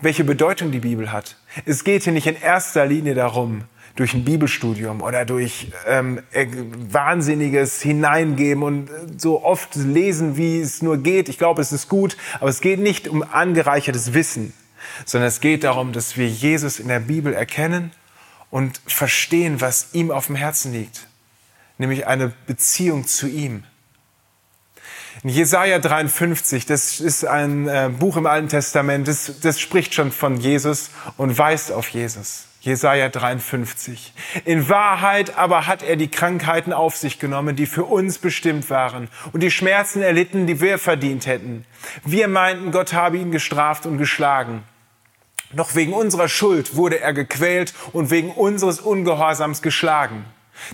welche 0.00 0.24
Bedeutung 0.24 0.70
die 0.70 0.80
Bibel 0.80 1.12
hat. 1.12 1.36
Es 1.64 1.84
geht 1.84 2.04
hier 2.04 2.12
nicht 2.12 2.26
in 2.26 2.40
erster 2.40 2.84
Linie 2.84 3.14
darum, 3.14 3.64
durch 3.96 4.12
ein 4.14 4.24
Bibelstudium 4.24 5.02
oder 5.02 5.24
durch 5.24 5.68
ähm, 5.86 6.20
äh, 6.32 6.46
wahnsinniges 6.90 7.80
Hineingeben 7.80 8.62
und 8.62 8.90
so 9.18 9.44
oft 9.44 9.76
lesen, 9.76 10.36
wie 10.36 10.60
es 10.60 10.82
nur 10.82 10.98
geht. 10.98 11.28
Ich 11.28 11.38
glaube, 11.38 11.62
es 11.62 11.70
ist 11.70 11.88
gut, 11.88 12.16
aber 12.40 12.50
es 12.50 12.60
geht 12.60 12.80
nicht 12.80 13.06
um 13.06 13.22
angereichertes 13.22 14.12
Wissen, 14.12 14.52
sondern 15.04 15.28
es 15.28 15.40
geht 15.40 15.62
darum, 15.62 15.92
dass 15.92 16.16
wir 16.16 16.28
Jesus 16.28 16.80
in 16.80 16.88
der 16.88 17.00
Bibel 17.00 17.32
erkennen 17.32 17.92
und 18.50 18.80
verstehen, 18.86 19.60
was 19.60 19.94
ihm 19.94 20.10
auf 20.10 20.26
dem 20.26 20.36
Herzen 20.36 20.72
liegt, 20.72 21.06
nämlich 21.78 22.06
eine 22.06 22.32
Beziehung 22.46 23.06
zu 23.06 23.28
ihm. 23.28 23.64
In 25.22 25.30
Jesaja 25.30 25.78
53, 25.78 26.66
das 26.66 27.00
ist 27.00 27.24
ein 27.24 27.68
äh, 27.68 27.90
Buch 27.96 28.16
im 28.16 28.26
Alten 28.26 28.48
Testament, 28.48 29.06
das, 29.06 29.40
das 29.40 29.60
spricht 29.60 29.94
schon 29.94 30.10
von 30.12 30.38
Jesus 30.38 30.90
und 31.16 31.38
weist 31.38 31.72
auf 31.72 31.88
Jesus. 31.88 32.46
Jesaja 32.60 33.10
53. 33.10 34.14
In 34.46 34.70
Wahrheit 34.70 35.36
aber 35.36 35.66
hat 35.66 35.82
er 35.82 35.96
die 35.96 36.10
Krankheiten 36.10 36.72
auf 36.72 36.96
sich 36.96 37.18
genommen, 37.18 37.56
die 37.56 37.66
für 37.66 37.84
uns 37.84 38.16
bestimmt 38.16 38.70
waren 38.70 39.08
und 39.32 39.42
die 39.42 39.50
Schmerzen 39.50 40.00
erlitten, 40.00 40.46
die 40.46 40.62
wir 40.62 40.78
verdient 40.78 41.26
hätten. 41.26 41.66
Wir 42.04 42.26
meinten, 42.26 42.72
Gott 42.72 42.94
habe 42.94 43.18
ihn 43.18 43.30
gestraft 43.30 43.84
und 43.84 43.98
geschlagen. 43.98 44.62
Doch 45.52 45.74
wegen 45.74 45.92
unserer 45.92 46.28
Schuld 46.28 46.74
wurde 46.74 47.00
er 47.00 47.12
gequält 47.12 47.74
und 47.92 48.10
wegen 48.10 48.30
unseres 48.30 48.80
Ungehorsams 48.80 49.60
geschlagen. 49.60 50.24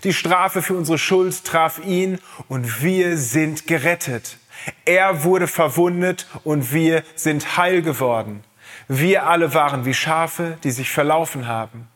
Die 0.05 0.13
Strafe 0.13 0.63
für 0.63 0.75
unsere 0.75 0.99
Schuld 0.99 1.45
traf 1.45 1.79
ihn 1.85 2.19
und 2.49 2.83
wir 2.83 3.17
sind 3.17 3.67
gerettet. 3.67 4.39
Er 4.85 5.25
wurde 5.25 5.47
verwundet 5.47 6.27
und 6.45 6.73
wir 6.73 7.03
sind 7.15 7.57
heil 7.57 7.83
geworden. 7.83 8.45
Wir 8.89 9.27
alle 9.27 9.55
waren 9.55 9.85
wie 9.85 9.95
Schafe, 9.95 10.59
die 10.65 10.71
sich 10.71 10.91
verlaufen 10.91 11.47
haben. 11.47 11.89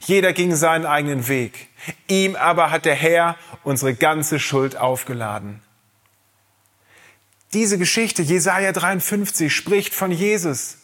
Jeder 0.00 0.32
ging 0.32 0.54
seinen 0.54 0.86
eigenen 0.86 1.28
Weg. 1.28 1.68
Ihm 2.08 2.36
aber 2.36 2.70
hat 2.70 2.84
der 2.84 2.94
Herr 2.94 3.36
unsere 3.64 3.94
ganze 3.94 4.38
Schuld 4.38 4.76
aufgeladen. 4.76 5.60
Diese 7.52 7.76
Geschichte, 7.76 8.22
Jesaja 8.22 8.72
53, 8.72 9.54
spricht 9.54 9.92
von 9.92 10.10
Jesus. 10.10 10.78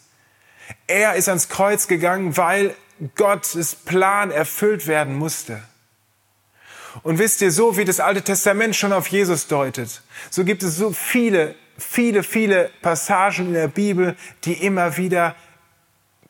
Er 0.85 1.15
ist 1.15 1.27
ans 1.27 1.49
Kreuz 1.49 1.87
gegangen, 1.87 2.37
weil 2.37 2.75
Gottes 3.15 3.73
Plan 3.73 4.29
erfüllt 4.29 4.85
werden 4.85 5.15
musste. 5.15 5.63
Und 7.03 7.19
wisst 7.19 7.41
ihr, 7.41 7.51
so 7.51 7.77
wie 7.77 7.85
das 7.85 7.99
Alte 7.99 8.21
Testament 8.21 8.75
schon 8.75 8.93
auf 8.93 9.07
Jesus 9.07 9.47
deutet, 9.47 10.01
so 10.29 10.43
gibt 10.43 10.63
es 10.63 10.75
so 10.75 10.91
viele, 10.91 11.55
viele, 11.77 12.23
viele 12.23 12.69
Passagen 12.81 13.47
in 13.47 13.53
der 13.53 13.67
Bibel, 13.67 14.15
die 14.45 14.53
immer 14.53 14.97
wieder 14.97 15.35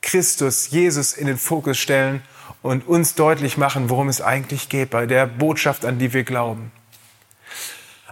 Christus, 0.02 0.70
Jesus 0.70 1.12
in 1.12 1.26
den 1.26 1.38
Fokus 1.38 1.78
stellen 1.78 2.22
und 2.62 2.86
uns 2.86 3.14
deutlich 3.14 3.56
machen, 3.56 3.90
worum 3.90 4.08
es 4.08 4.20
eigentlich 4.20 4.68
geht 4.68 4.90
bei 4.90 5.06
der 5.06 5.26
Botschaft, 5.26 5.84
an 5.84 5.98
die 5.98 6.12
wir 6.12 6.24
glauben. 6.24 6.72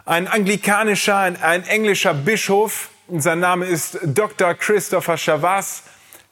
Ein 0.05 0.27
anglikanischer, 0.27 1.19
ein, 1.19 1.41
ein 1.43 1.65
englischer 1.65 2.15
Bischof, 2.15 2.91
sein 3.11 3.41
Name 3.41 3.67
ist 3.67 3.99
Dr. 4.05 4.55
Christopher 4.55 5.17
Chavas, 5.17 5.83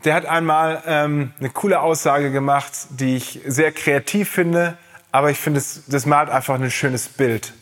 der 0.04 0.14
hat 0.14 0.26
einmal 0.26 0.82
ähm, 0.86 1.32
eine 1.38 1.50
coole 1.50 1.80
Aussage 1.80 2.30
gemacht, 2.30 2.72
die 2.90 3.16
ich 3.16 3.40
sehr 3.46 3.72
kreativ 3.72 4.30
finde, 4.30 4.78
aber 5.12 5.30
ich 5.30 5.38
finde, 5.38 5.60
das, 5.60 5.82
das 5.86 6.06
malt 6.06 6.30
einfach 6.30 6.54
ein 6.54 6.70
schönes 6.70 7.08
Bild. 7.08 7.52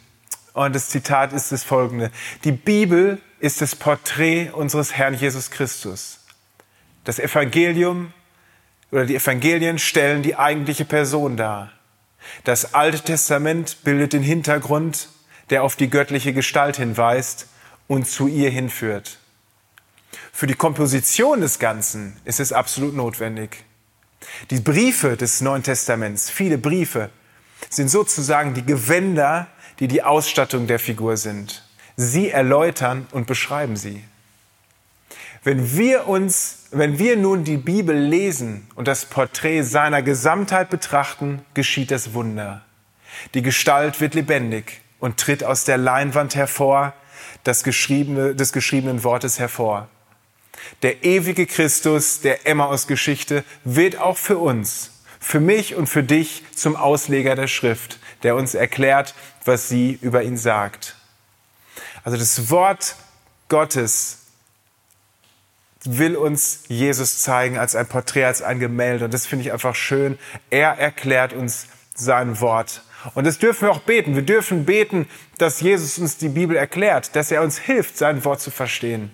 Und 0.55 0.75
das 0.75 0.89
Zitat 0.89 1.33
ist 1.33 1.53
das 1.53 1.65
folgende. 1.65 2.11
Die 2.45 2.53
Bibel 2.53 3.21
ist 3.41 3.61
das 3.61 3.75
Porträt 3.75 4.51
unseres 4.51 4.93
Herrn 4.95 5.15
Jesus 5.15 5.51
Christus. 5.51 6.21
Das 7.05 7.19
Evangelium 7.19 8.13
oder 8.91 9.05
die 9.05 9.17
Evangelien 9.17 9.79
stellen 9.79 10.23
die 10.23 10.37
eigentliche 10.37 10.85
Person 10.85 11.37
dar. 11.37 11.73
Das 12.45 12.75
Alte 12.75 13.01
Testament 13.01 13.79
bildet 13.85 14.13
den 14.13 14.23
Hintergrund, 14.23 15.09
der 15.51 15.63
auf 15.63 15.77
die 15.77 15.91
göttliche 15.91 16.33
Gestalt 16.33 16.77
hinweist 16.77 17.49
und 17.89 18.09
zu 18.09 18.29
ihr 18.29 18.51
hinführt. 18.51 19.19
Für 20.33 20.47
die 20.47 20.55
Komposition 20.55 21.41
des 21.41 21.59
Ganzen 21.59 22.17
ist 22.25 22.41
es 22.41 22.53
absolut 22.53 22.95
notwendig. 22.95 23.65
Die 24.51 24.61
Briefe 24.61 25.17
des 25.17 25.41
Neuen 25.41 25.63
Testaments, 25.63 26.31
viele 26.31 26.57
Briefe, 26.57 27.11
sind 27.71 27.89
sozusagen 27.91 28.55
die 28.55 28.65
Gewänder, 28.65 29.49
die 29.79 29.89
die 29.89 30.03
Ausstattung 30.03 30.67
der 30.67 30.79
Figur 30.79 31.17
sind. 31.17 31.65
Sie 31.97 32.31
erläutern 32.31 33.07
und 33.13 33.27
beschreiben 33.27 33.77
sie. 33.77 34.03
Wenn 35.43 35.77
wir 35.77 36.09
uns, 36.09 36.69
wenn 36.71 36.99
wir 36.99 37.17
nun 37.17 37.45
die 37.45 37.59
Bibel 37.59 37.97
lesen 37.97 38.67
und 38.77 38.89
das 38.89 39.05
Porträt 39.05 39.63
seiner 39.63 40.03
Gesamtheit 40.03 40.71
betrachten, 40.71 41.45
geschieht 41.53 41.91
das 41.91 42.15
Wunder. 42.15 42.63
Die 43.35 43.43
Gestalt 43.43 44.01
wird 44.01 44.15
lebendig 44.15 44.81
und 45.01 45.19
tritt 45.19 45.45
aus 45.45 45.65
der 45.65 45.77
Leinwand 45.77 46.35
hervor, 46.35 46.95
das 47.45 47.63
geschriebene, 47.63 48.35
des 48.35 48.53
geschriebenen 48.53 49.05
Wortes 49.05 49.39
hervor. 49.39 49.89
Der 50.83 51.05
ewige 51.05 51.47
Christus 51.47 52.21
der 52.21 52.47
Emmaus-Geschichte 52.47 53.45
wird 53.65 53.99
auch 53.99 54.17
für 54.17 54.39
uns, 54.39 54.91
für 55.25 55.41
mich 55.41 55.75
und 55.75 55.87
für 55.87 56.03
dich 56.03 56.45
zum 56.55 56.77
Ausleger 56.77 57.35
der 57.35 57.49
Schrift, 57.49 57.99
der 58.23 58.37
uns 58.37 58.55
erklärt, 58.55 59.15
was 59.47 59.71
sie 59.71 59.99
über 60.03 60.23
ihn 60.23 60.37
sagt. 60.37 60.97
Also 62.05 62.19
das 62.19 62.51
Wort 62.51 62.95
Gottes 63.49 64.19
will 65.85 66.15
uns 66.17 66.65
Jesus 66.69 67.23
zeigen 67.23 67.57
als 67.57 67.75
ein 67.75 67.87
Porträt, 67.87 68.27
als 68.27 68.43
ein 68.43 68.61
Gemälde. 68.61 69.07
Und 69.07 69.15
das 69.15 69.25
finde 69.25 69.47
ich 69.47 69.53
einfach 69.53 69.75
schön. 69.75 70.19
Er 70.51 70.79
erklärt 70.79 71.33
uns 71.33 71.69
sein 71.95 72.39
Wort. 72.41 72.83
Und 73.15 73.27
das 73.27 73.39
dürfen 73.39 73.63
wir 73.63 73.73
auch 73.73 73.81
beten. 73.81 74.15
Wir 74.15 74.23
dürfen 74.23 74.67
beten, 74.67 75.09
dass 75.39 75.63
Jesus 75.63 75.99
uns 75.99 76.19
die 76.19 76.29
Bibel 76.29 76.55
erklärt, 76.55 77.17
dass 77.17 77.31
er 77.31 77.41
uns 77.41 77.59
hilft, 77.59 77.97
sein 77.97 78.27
Wort 78.27 78.43
zu 78.43 78.51
verstehen. 78.51 79.11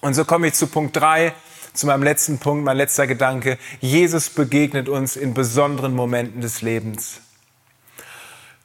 Und 0.00 0.14
so 0.14 0.24
komme 0.24 0.46
ich 0.46 0.54
zu 0.54 0.68
Punkt 0.68 0.96
drei, 0.96 1.34
zu 1.78 1.86
meinem 1.86 2.02
letzten 2.02 2.38
Punkt, 2.38 2.64
mein 2.64 2.76
letzter 2.76 3.06
Gedanke. 3.06 3.58
Jesus 3.80 4.30
begegnet 4.30 4.88
uns 4.88 5.16
in 5.16 5.32
besonderen 5.32 5.94
Momenten 5.94 6.40
des 6.40 6.60
Lebens. 6.60 7.20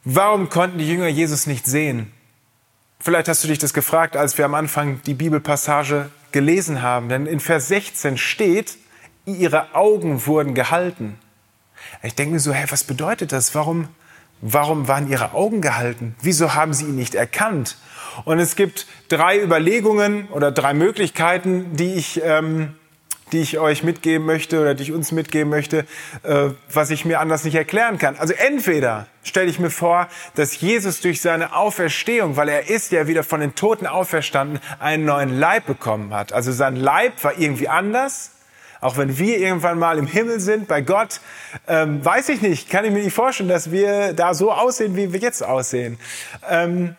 Warum 0.03 0.49
konnten 0.49 0.79
die 0.79 0.87
Jünger 0.89 1.07
Jesus 1.07 1.47
nicht 1.47 1.65
sehen? 1.65 2.11
Vielleicht 2.99 3.27
hast 3.27 3.43
du 3.43 3.47
dich 3.47 3.59
das 3.59 3.73
gefragt, 3.73 4.17
als 4.17 4.37
wir 4.37 4.45
am 4.45 4.55
Anfang 4.55 5.01
die 5.05 5.13
Bibelpassage 5.13 6.09
gelesen 6.31 6.81
haben. 6.81 7.09
Denn 7.09 7.25
in 7.25 7.39
Vers 7.39 7.67
16 7.67 8.17
steht, 8.17 8.77
ihre 9.25 9.75
Augen 9.75 10.25
wurden 10.25 10.55
gehalten. 10.55 11.19
Ich 12.01 12.15
denke 12.15 12.33
mir 12.33 12.39
so, 12.39 12.53
hä, 12.53 12.65
was 12.69 12.83
bedeutet 12.83 13.31
das? 13.31 13.53
Warum, 13.55 13.89
warum 14.41 14.87
waren 14.87 15.09
ihre 15.09 15.33
Augen 15.33 15.61
gehalten? 15.61 16.15
Wieso 16.21 16.53
haben 16.53 16.73
sie 16.73 16.85
ihn 16.85 16.95
nicht 16.95 17.15
erkannt? 17.15 17.77
Und 18.25 18.39
es 18.39 18.55
gibt 18.55 18.87
drei 19.09 19.41
Überlegungen 19.41 20.27
oder 20.29 20.51
drei 20.51 20.73
Möglichkeiten, 20.73 21.75
die 21.75 21.93
ich 21.93 22.21
ähm, 22.23 22.75
die 23.33 23.41
ich 23.41 23.59
euch 23.59 23.83
mitgeben 23.83 24.25
möchte 24.25 24.61
oder 24.61 24.75
die 24.75 24.83
ich 24.83 24.91
uns 24.91 25.11
mitgeben 25.11 25.49
möchte, 25.49 25.85
äh, 26.23 26.49
was 26.71 26.91
ich 26.91 27.03
mir 27.03 27.19
anders 27.19 27.43
nicht 27.43 27.55
erklären 27.55 27.97
kann. 27.97 28.15
Also 28.15 28.33
entweder 28.33 29.07
stelle 29.23 29.49
ich 29.49 29.59
mir 29.59 29.71
vor, 29.71 30.07
dass 30.35 30.61
Jesus 30.61 31.01
durch 31.01 31.21
seine 31.21 31.55
Auferstehung, 31.55 32.37
weil 32.37 32.47
er 32.47 32.69
ist 32.69 32.91
ja 32.91 33.07
wieder 33.07 33.23
von 33.23 33.41
den 33.41 33.55
Toten 33.55 33.87
auferstanden, 33.87 34.59
einen 34.79 35.05
neuen 35.05 35.37
Leib 35.39 35.65
bekommen 35.65 36.13
hat. 36.13 36.31
Also 36.31 36.51
sein 36.51 36.75
Leib 36.75 37.23
war 37.23 37.37
irgendwie 37.37 37.67
anders. 37.67 38.31
Auch 38.81 38.97
wenn 38.97 39.17
wir 39.17 39.37
irgendwann 39.39 39.79
mal 39.79 39.97
im 39.97 40.07
Himmel 40.07 40.41
sind, 40.41 40.67
bei 40.67 40.81
Gott, 40.81 41.21
ähm, 41.67 42.03
weiß 42.03 42.27
ich 42.29 42.41
nicht, 42.41 42.69
kann 42.69 42.83
ich 42.83 42.91
mir 42.91 43.01
nicht 43.01 43.13
vorstellen, 43.13 43.47
dass 43.47 43.71
wir 43.71 44.11
da 44.13 44.33
so 44.33 44.51
aussehen, 44.51 44.97
wie 44.97 45.13
wir 45.13 45.21
jetzt 45.21 45.41
aussehen. 45.41 45.97
Ähm, 46.49 46.97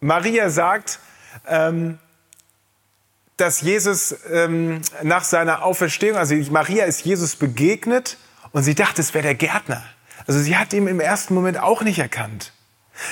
Maria 0.00 0.48
sagt, 0.48 0.98
ähm, 1.46 1.98
dass 3.36 3.60
Jesus 3.60 4.16
ähm, 4.32 4.80
nach 5.02 5.24
seiner 5.24 5.62
Auferstehung, 5.62 6.16
also 6.16 6.34
Maria 6.50 6.84
ist 6.84 7.04
Jesus 7.04 7.36
begegnet 7.36 8.16
und 8.52 8.62
sie 8.62 8.74
dachte, 8.74 9.00
es 9.02 9.12
wäre 9.12 9.22
der 9.22 9.34
Gärtner. 9.34 9.82
Also 10.26 10.40
sie 10.40 10.56
hat 10.56 10.72
ihn 10.72 10.86
im 10.86 11.00
ersten 11.00 11.34
Moment 11.34 11.60
auch 11.60 11.82
nicht 11.82 11.98
erkannt. 11.98 12.52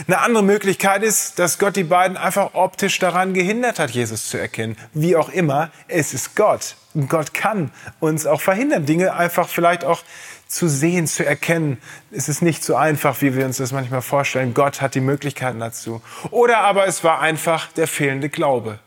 Eine 0.07 0.21
andere 0.21 0.43
Möglichkeit 0.43 1.03
ist, 1.03 1.39
dass 1.39 1.59
Gott 1.59 1.77
die 1.77 1.85
beiden 1.85 2.17
einfach 2.17 2.55
optisch 2.55 2.99
daran 2.99 3.35
gehindert 3.35 3.79
hat, 3.79 3.91
Jesus 3.91 4.31
zu 4.31 4.39
erkennen. 4.39 4.79
Wie 4.95 5.15
auch 5.15 5.29
immer, 5.29 5.71
es 5.89 6.15
ist 6.15 6.35
Gott. 6.37 6.77
Und 6.95 7.11
Gott 7.11 7.35
kann 7.35 7.71
uns 8.01 8.25
auch 8.25 8.41
verhindern, 8.41 8.87
Dinge 8.87 9.15
einfach 9.15 9.47
vielleicht 9.47 9.85
auch 9.85 10.03
zu 10.49 10.69
sehen, 10.69 11.07
zu 11.07 11.27
erkennen. 11.27 11.79
Es 12.11 12.31
ist 12.31 12.41
nicht 12.41 12.65
so 12.65 12.77
einfach, 12.77 13.21
wie 13.21 13.37
wir 13.37 13.45
uns 13.45 13.59
das 13.59 13.73
manchmal 13.73 14.01
vorstellen. 14.01 14.55
Gott 14.55 14.81
hat 14.81 14.95
die 14.95 15.01
Möglichkeiten 15.01 15.61
dazu. 15.61 16.01
Oder 16.31 16.59
aber 16.59 16.87
es 16.87 17.05
war 17.05 17.21
einfach 17.21 17.71
der 17.73 17.87
fehlende 17.87 18.31
Glaube 18.31 18.79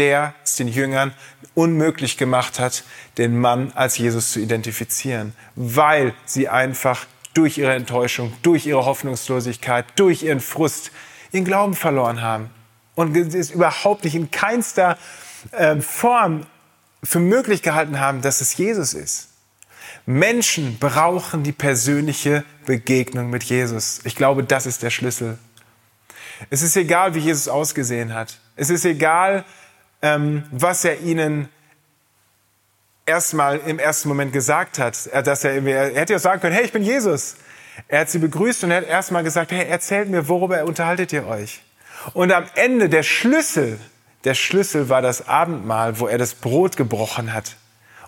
der 0.00 0.34
es 0.42 0.56
den 0.56 0.66
Jüngern 0.66 1.12
unmöglich 1.54 2.16
gemacht 2.16 2.58
hat, 2.58 2.84
den 3.18 3.38
Mann 3.38 3.70
als 3.74 3.98
Jesus 3.98 4.32
zu 4.32 4.40
identifizieren, 4.40 5.34
weil 5.56 6.14
sie 6.24 6.48
einfach 6.48 7.06
durch 7.34 7.58
ihre 7.58 7.74
Enttäuschung, 7.74 8.32
durch 8.42 8.66
ihre 8.66 8.86
Hoffnungslosigkeit, 8.86 9.84
durch 9.96 10.22
ihren 10.22 10.40
Frust 10.40 10.90
ihren 11.32 11.44
Glauben 11.44 11.74
verloren 11.74 12.22
haben 12.22 12.50
und 12.94 13.14
es 13.14 13.50
überhaupt 13.50 14.04
nicht 14.04 14.14
in 14.14 14.30
keinster 14.30 14.96
äh, 15.52 15.76
Form 15.76 16.46
für 17.04 17.20
möglich 17.20 17.62
gehalten 17.62 18.00
haben, 18.00 18.22
dass 18.22 18.40
es 18.40 18.56
Jesus 18.56 18.94
ist. 18.94 19.28
Menschen 20.06 20.78
brauchen 20.78 21.42
die 21.42 21.52
persönliche 21.52 22.42
Begegnung 22.64 23.28
mit 23.28 23.44
Jesus. 23.44 24.00
Ich 24.04 24.16
glaube, 24.16 24.44
das 24.44 24.64
ist 24.64 24.82
der 24.82 24.90
Schlüssel. 24.90 25.38
Es 26.48 26.62
ist 26.62 26.74
egal, 26.76 27.14
wie 27.14 27.18
Jesus 27.18 27.48
ausgesehen 27.48 28.14
hat. 28.14 28.38
Es 28.56 28.70
ist 28.70 28.84
egal, 28.84 29.44
ähm, 30.02 30.44
was 30.50 30.84
er 30.84 31.00
ihnen 31.00 31.48
erstmal 33.06 33.58
im 33.58 33.78
ersten 33.78 34.08
Moment 34.08 34.32
gesagt 34.32 34.78
hat. 34.78 35.08
Dass 35.26 35.44
er, 35.44 35.64
er 35.66 35.94
hätte 35.94 36.12
ja 36.14 36.18
sagen 36.18 36.40
können, 36.40 36.54
hey, 36.54 36.64
ich 36.64 36.72
bin 36.72 36.82
Jesus. 36.82 37.36
Er 37.88 38.00
hat 38.00 38.10
sie 38.10 38.18
begrüßt 38.18 38.64
und 38.64 38.70
er 38.70 38.78
hat 38.78 38.86
erstmal 38.86 39.24
gesagt, 39.24 39.52
hey, 39.52 39.66
erzählt 39.66 40.08
mir, 40.08 40.28
worüber 40.28 40.64
unterhaltet 40.64 41.12
ihr 41.12 41.26
euch? 41.26 41.62
Und 42.12 42.32
am 42.32 42.44
Ende 42.54 42.88
der 42.88 43.02
Schlüssel, 43.02 43.78
der 44.24 44.34
Schlüssel 44.34 44.88
war 44.88 45.02
das 45.02 45.28
Abendmahl, 45.28 45.98
wo 45.98 46.06
er 46.06 46.18
das 46.18 46.34
Brot 46.34 46.76
gebrochen 46.76 47.32
hat. 47.32 47.56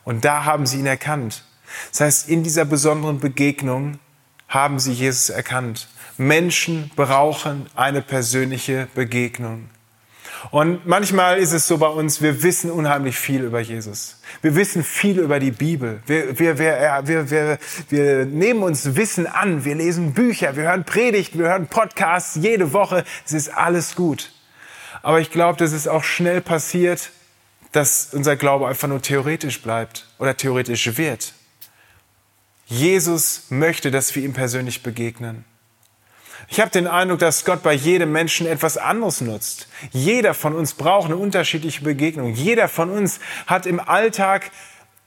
Und 0.05 0.25
da 0.25 0.45
haben 0.45 0.67
sie 0.67 0.79
ihn 0.79 0.87
erkannt. 0.87 1.45
Das 1.91 2.01
heißt, 2.01 2.29
in 2.29 2.43
dieser 2.43 2.65
besonderen 2.65 3.21
Begegnung 3.21 3.99
haben 4.49 4.79
sie 4.79 4.93
Jesus 4.93 5.31
erkannt. 5.31 5.89
Menschen 6.19 6.91
brauchen 6.95 7.67
eine 7.75 8.03
persönliche 8.03 8.89
Begegnung. 8.95 9.71
Und 10.51 10.87
manchmal 10.87 11.39
ist 11.39 11.53
es 11.53 11.69
so 11.69 11.79
bei 11.79 11.87
uns, 11.87 12.21
wir 12.21 12.43
wissen 12.43 12.71
unheimlich 12.71 13.17
viel 13.17 13.43
über 13.43 13.61
Jesus. 13.61 14.21
Wir 14.41 14.57
wissen 14.57 14.83
viel 14.83 15.21
über 15.21 15.39
die 15.39 15.53
Bibel. 15.53 16.03
Wir, 16.07 16.39
wir, 16.39 16.59
wir, 16.59 17.03
wir, 17.05 17.31
wir, 17.31 17.59
wir 17.89 18.25
nehmen 18.27 18.63
uns 18.63 18.97
Wissen 18.97 19.27
an. 19.27 19.65
Wir 19.65 19.77
lesen 19.77 20.15
Bücher, 20.15 20.57
wir 20.57 20.65
hören 20.65 20.85
Predigten, 20.85 21.39
wir 21.39 21.49
hören 21.49 21.69
Podcasts 21.69 22.37
jede 22.37 22.73
Woche. 22.73 23.05
Es 23.25 23.33
ist 23.33 23.55
alles 23.55 23.95
gut. 23.95 24.33
Aber 25.03 25.21
ich 25.21 25.31
glaube, 25.31 25.59
dass 25.59 25.73
es 25.73 25.87
auch 25.87 26.05
schnell 26.05 26.41
passiert, 26.41 27.11
dass 27.73 28.13
unser 28.13 28.37
Glaube 28.37 28.69
einfach 28.69 28.89
nur 28.89 29.01
theoretisch 29.01 29.63
bleibt 29.63 30.07
oder 30.19 30.37
theoretisch 30.37 30.97
wird. 30.99 31.35
Jesus 32.67 33.47
möchte, 33.51 33.91
dass 33.91 34.15
wir 34.15 34.23
ihm 34.23 34.33
persönlich 34.33 34.83
begegnen. 34.83 35.45
Ich 36.53 36.61
habe 36.61 36.69
den 36.69 36.87
Eindruck, 36.87 37.21
dass 37.21 37.47
Gott 37.47 37.63
bei 37.63 37.73
jedem 37.73 38.13
Menschen 38.13 38.47
etwas 38.47 38.77
anderes 38.77 39.23
nutzt. 39.23 39.69
Jeder 39.91 40.35
von 40.35 40.55
uns 40.55 40.75
braucht 40.75 41.07
eine 41.07 41.17
unterschiedliche 41.17 41.83
Begegnung. 41.83 42.35
Jeder 42.35 42.69
von 42.69 42.91
uns 42.91 43.21
hat 43.47 43.65
im 43.65 43.81
Alltag 43.81 44.51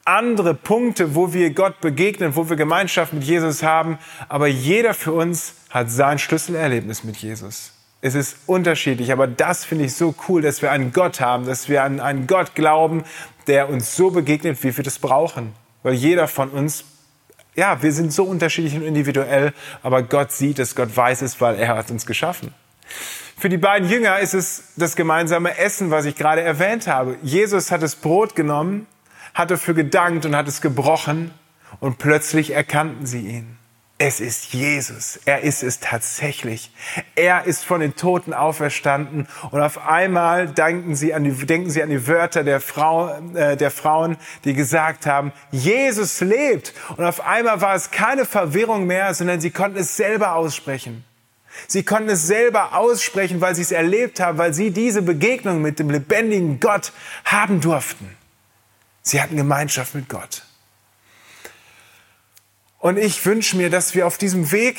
andere 0.05 0.55
Punkte, 0.55 1.13
wo 1.13 1.33
wir 1.33 1.51
Gott 1.51 1.81
begegnen, 1.81 2.35
wo 2.35 2.49
wir 2.49 2.55
Gemeinschaft 2.55 3.13
mit 3.13 3.25
Jesus 3.25 3.61
haben. 3.61 3.99
Aber 4.27 4.47
jeder 4.47 4.95
für 4.95 5.11
uns 5.11 5.53
hat 5.69 5.91
sein 5.91 6.17
Schlüsselerlebnis 6.17 7.03
mit 7.03 7.17
Jesus. 7.17 7.73
Es 8.01 8.15
ist 8.15 8.37
unterschiedlich, 8.47 9.11
aber 9.11 9.27
das 9.27 9.65
finde 9.65 9.85
ich 9.85 9.93
so 9.93 10.15
cool, 10.27 10.41
dass 10.41 10.63
wir 10.63 10.71
einen 10.71 10.93
Gott 10.93 11.21
haben, 11.21 11.45
dass 11.45 11.69
wir 11.69 11.83
an 11.83 11.99
einen 11.99 12.25
Gott 12.25 12.55
glauben, 12.55 13.03
der 13.45 13.69
uns 13.69 13.95
so 13.95 14.09
begegnet, 14.09 14.63
wie 14.63 14.75
wir 14.75 14.83
das 14.83 14.97
brauchen. 14.97 15.53
Weil 15.83 15.93
jeder 15.93 16.27
von 16.27 16.49
uns 16.49 16.85
ja, 17.55 17.81
wir 17.81 17.91
sind 17.91 18.13
so 18.13 18.23
unterschiedlich 18.23 18.75
und 18.75 18.83
individuell, 18.83 19.53
aber 19.81 20.03
Gott 20.03 20.31
sieht 20.31 20.59
es, 20.59 20.75
Gott 20.75 20.95
weiß 20.95 21.21
es, 21.21 21.39
weil 21.41 21.55
er 21.55 21.69
hat 21.69 21.89
uns 21.91 22.05
geschaffen. 22.05 22.53
Für 23.37 23.49
die 23.49 23.57
beiden 23.57 23.89
Jünger 23.89 24.19
ist 24.19 24.33
es 24.33 24.63
das 24.77 24.95
gemeinsame 24.95 25.57
Essen, 25.57 25.91
was 25.91 26.05
ich 26.05 26.15
gerade 26.15 26.41
erwähnt 26.41 26.87
habe. 26.87 27.17
Jesus 27.21 27.71
hat 27.71 27.81
das 27.81 27.95
Brot 27.95 28.35
genommen, 28.35 28.87
hat 29.33 29.51
dafür 29.51 29.73
gedankt 29.73 30.25
und 30.25 30.35
hat 30.35 30.47
es 30.47 30.61
gebrochen 30.61 31.31
und 31.79 31.97
plötzlich 31.97 32.51
erkannten 32.51 33.05
sie 33.05 33.27
ihn. 33.27 33.57
Es 33.97 34.19
ist 34.19 34.53
Jesus. 34.53 35.19
Er 35.23 35.41
ist 35.41 35.63
es 35.63 35.79
tatsächlich. 35.79 36.69
Er 37.15 37.45
ist 37.45 37.63
von 37.63 37.79
den 37.79 37.95
Toten 37.95 38.33
auferstanden. 38.33 39.25
Und 39.51 39.61
auf 39.61 39.87
einmal 39.87 40.49
denken 40.49 40.97
sie 40.97 41.13
an 41.13 41.23
die, 41.23 41.31
denken 41.31 41.69
sie 41.69 41.81
an 41.81 41.89
die 41.89 42.05
Wörter 42.05 42.43
der, 42.43 42.59
Frau, 42.59 43.17
äh, 43.35 43.55
der 43.55 43.71
Frauen, 43.71 44.17
die 44.43 44.53
gesagt 44.53 45.05
haben, 45.05 45.31
Jesus 45.51 46.19
lebt. 46.19 46.73
Und 46.97 47.05
auf 47.05 47.25
einmal 47.25 47.61
war 47.61 47.73
es 47.73 47.91
keine 47.91 48.25
Verwirrung 48.25 48.85
mehr, 48.85 49.13
sondern 49.13 49.39
sie 49.39 49.51
konnten 49.51 49.77
es 49.77 49.95
selber 49.95 50.35
aussprechen. 50.35 51.05
Sie 51.67 51.83
konnten 51.83 52.09
es 52.09 52.27
selber 52.27 52.75
aussprechen, 52.75 53.39
weil 53.39 53.55
sie 53.55 53.61
es 53.61 53.71
erlebt 53.71 54.19
haben, 54.19 54.37
weil 54.37 54.53
sie 54.53 54.71
diese 54.71 55.03
Begegnung 55.03 55.61
mit 55.61 55.79
dem 55.79 55.89
lebendigen 55.89 56.59
Gott 56.59 56.91
haben 57.23 57.61
durften. 57.61 58.09
Sie 59.03 59.21
hatten 59.21 59.37
Gemeinschaft 59.37 59.95
mit 59.95 60.09
Gott. 60.09 60.43
Und 62.85 62.97
ich 62.97 63.25
wünsche 63.25 63.57
mir, 63.57 63.71
dass 63.71 63.95
wir 63.95 64.05
auf 64.05 64.19
diesem 64.19 64.51
Weg, 64.51 64.77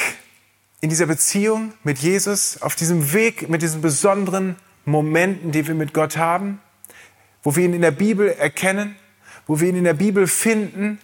in 0.80 0.90
dieser 0.90 1.06
Beziehung 1.06 1.72
mit 1.82 1.98
Jesus, 1.98 2.62
auf 2.62 2.76
diesem 2.76 3.12
Weg 3.12 3.48
mit 3.48 3.62
diesen 3.62 3.80
besonderen 3.80 4.54
Momenten, 4.84 5.50
die 5.50 5.66
wir 5.66 5.74
mit 5.74 5.92
Gott 5.92 6.16
haben, 6.16 6.60
wo 7.42 7.56
wir 7.56 7.64
ihn 7.64 7.74
in 7.74 7.82
der 7.82 7.90
Bibel 7.90 8.28
erkennen, 8.28 8.94
wo 9.48 9.58
wir 9.58 9.68
ihn 9.68 9.74
in 9.74 9.82
der 9.82 9.94
Bibel 9.94 10.28
finden, 10.28 11.00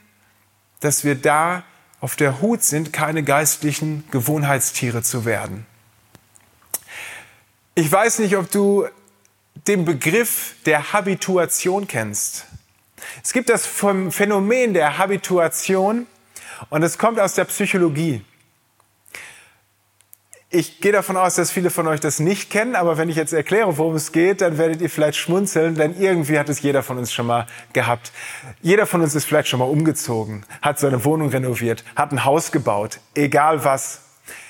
dass 0.78 1.02
wir 1.02 1.16
da 1.16 1.64
auf 2.00 2.14
der 2.14 2.40
Hut 2.40 2.62
sind, 2.62 2.92
keine 2.92 3.24
geistlichen 3.24 4.04
Gewohnheitstiere 4.12 5.02
zu 5.02 5.24
werden. 5.24 5.66
Ich 7.74 7.90
weiß 7.90 8.20
nicht, 8.20 8.36
ob 8.36 8.48
du 8.48 8.86
den 9.66 9.84
Begriff 9.84 10.54
der 10.66 10.92
Habituation 10.92 11.88
kennst. 11.88 12.46
Es 13.24 13.32
gibt 13.32 13.48
das 13.48 13.66
Phänomen 13.66 14.72
der 14.72 14.98
Habituation, 14.98 16.06
und 16.70 16.82
es 16.82 16.98
kommt 16.98 17.18
aus 17.20 17.34
der 17.34 17.44
Psychologie. 17.44 18.24
Ich 20.54 20.82
gehe 20.82 20.92
davon 20.92 21.16
aus, 21.16 21.36
dass 21.36 21.50
viele 21.50 21.70
von 21.70 21.86
euch 21.86 22.00
das 22.00 22.20
nicht 22.20 22.50
kennen, 22.50 22.76
aber 22.76 22.98
wenn 22.98 23.08
ich 23.08 23.16
jetzt 23.16 23.32
erkläre, 23.32 23.78
worum 23.78 23.94
es 23.94 24.12
geht, 24.12 24.42
dann 24.42 24.58
werdet 24.58 24.82
ihr 24.82 24.90
vielleicht 24.90 25.16
schmunzeln, 25.16 25.76
denn 25.76 25.98
irgendwie 25.98 26.38
hat 26.38 26.50
es 26.50 26.60
jeder 26.60 26.82
von 26.82 26.98
uns 26.98 27.10
schon 27.10 27.26
mal 27.26 27.46
gehabt. 27.72 28.12
Jeder 28.60 28.86
von 28.86 29.00
uns 29.00 29.14
ist 29.14 29.24
vielleicht 29.24 29.48
schon 29.48 29.60
mal 29.60 29.64
umgezogen, 29.64 30.44
hat 30.60 30.78
seine 30.78 31.06
Wohnung 31.06 31.30
renoviert, 31.30 31.84
hat 31.96 32.12
ein 32.12 32.26
Haus 32.26 32.52
gebaut, 32.52 33.00
egal 33.14 33.64
was. 33.64 34.02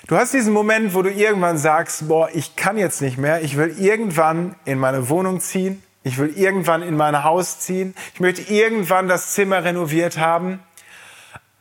Du 0.09 0.17
hast 0.17 0.35
diesen 0.35 0.53
Moment, 0.53 0.93
wo 0.95 1.03
du 1.03 1.11
irgendwann 1.11 1.57
sagst, 1.57 2.09
boah, 2.09 2.29
ich 2.35 2.57
kann 2.57 2.79
jetzt 2.79 3.01
nicht 3.01 3.17
mehr, 3.17 3.43
ich 3.43 3.57
will 3.57 3.77
irgendwann 3.79 4.57
in 4.65 4.81
meine 4.81 5.09
Wohnung 5.09 5.39
ziehen, 5.39 5.85
ich 6.03 6.19
will 6.19 6.33
irgendwann 6.37 6.83
in 6.83 6.97
mein 6.97 7.23
Haus 7.23 7.61
ziehen, 7.61 7.95
ich 8.15 8.19
möchte 8.19 8.53
irgendwann 8.53 9.07
das 9.07 9.35
Zimmer 9.35 9.63
renoviert 9.63 10.19
haben 10.19 10.59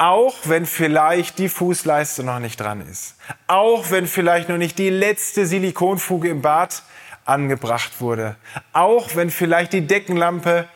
auch 0.01 0.35
wenn 0.45 0.65
vielleicht 0.65 1.37
die 1.37 1.47
Fußleiste 1.47 2.23
noch 2.23 2.39
nicht 2.39 2.59
dran 2.59 2.81
ist. 2.81 3.13
Auch 3.45 3.91
wenn 3.91 4.07
vielleicht 4.07 4.49
noch 4.49 4.57
nicht 4.57 4.79
die 4.79 4.89
letzte 4.89 5.45
Silikonfuge 5.45 6.27
im 6.27 6.41
Bad 6.41 6.81
angebracht 7.23 8.01
wurde. 8.01 8.35
Auch 8.73 9.15
wenn 9.15 9.29
vielleicht 9.29 9.73
die 9.73 9.85
Deckenlampe 9.85 10.67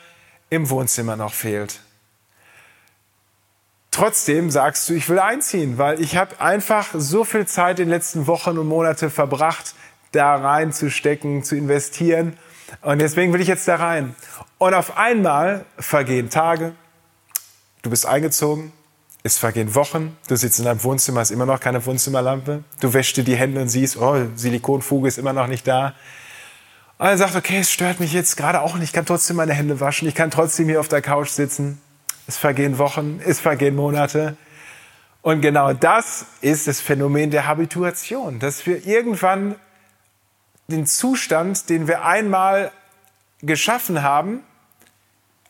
im 0.51 0.69
Wohnzimmer 0.69 1.15
noch 1.15 1.33
fehlt. 1.33 1.79
Trotzdem 3.89 4.51
sagst 4.51 4.89
du, 4.89 4.93
ich 4.93 5.09
will 5.09 5.17
einziehen, 5.17 5.79
weil 5.79 5.99
ich 6.01 6.17
habe 6.17 6.39
einfach 6.39 6.89
so 6.93 7.23
viel 7.23 7.47
Zeit 7.47 7.79
in 7.79 7.85
den 7.85 7.93
letzten 7.95 8.27
Wochen 8.27 8.59
und 8.59 8.67
Monate 8.67 9.09
verbracht, 9.09 9.73
da 10.11 10.35
reinzustecken, 10.35 11.43
zu 11.43 11.55
investieren. 11.55 12.37
Und 12.83 12.99
deswegen 12.99 13.33
will 13.33 13.41
ich 13.41 13.47
jetzt 13.47 13.67
da 13.67 13.77
rein. 13.77 14.13
Und 14.59 14.75
auf 14.75 14.97
einmal 14.97 15.65
vergehen 15.79 16.29
Tage, 16.29 16.75
du 17.81 17.89
bist 17.89 18.05
eingezogen, 18.05 18.71
es 19.25 19.39
vergehen 19.39 19.73
Wochen, 19.73 20.15
du 20.27 20.35
sitzt 20.35 20.59
in 20.59 20.65
deinem 20.65 20.83
Wohnzimmer, 20.83 21.23
ist 21.23 21.31
immer 21.31 21.47
noch 21.47 21.59
keine 21.59 21.83
Wohnzimmerlampe. 21.83 22.63
Du 22.79 22.93
wäschst 22.93 23.17
dir 23.17 23.23
die 23.23 23.35
Hände 23.35 23.59
und 23.59 23.69
siehst, 23.69 23.97
oh, 23.97 24.27
Silikonfuge 24.35 25.07
ist 25.07 25.17
immer 25.17 25.33
noch 25.33 25.47
nicht 25.47 25.65
da. 25.65 25.95
Und 26.99 27.07
er 27.07 27.17
sagt, 27.17 27.35
okay, 27.35 27.57
es 27.57 27.71
stört 27.71 27.99
mich 27.99 28.13
jetzt 28.13 28.37
gerade 28.37 28.61
auch 28.61 28.75
nicht, 28.75 28.89
ich 28.89 28.93
kann 28.93 29.07
trotzdem 29.07 29.37
meine 29.37 29.53
Hände 29.53 29.79
waschen, 29.79 30.07
ich 30.07 30.13
kann 30.13 30.29
trotzdem 30.29 30.67
hier 30.67 30.79
auf 30.79 30.89
der 30.89 31.01
Couch 31.01 31.29
sitzen. 31.29 31.81
Es 32.27 32.37
vergehen 32.37 32.77
Wochen, 32.77 33.19
es 33.25 33.39
vergehen 33.39 33.75
Monate. 33.75 34.37
Und 35.23 35.41
genau 35.41 35.73
das 35.73 36.27
ist 36.41 36.67
das 36.67 36.79
Phänomen 36.79 37.31
der 37.31 37.47
Habituation, 37.47 38.37
dass 38.37 38.67
wir 38.67 38.85
irgendwann 38.85 39.55
den 40.67 40.85
Zustand, 40.85 41.71
den 41.71 41.87
wir 41.87 42.05
einmal 42.05 42.71
geschaffen 43.41 44.03
haben, 44.03 44.43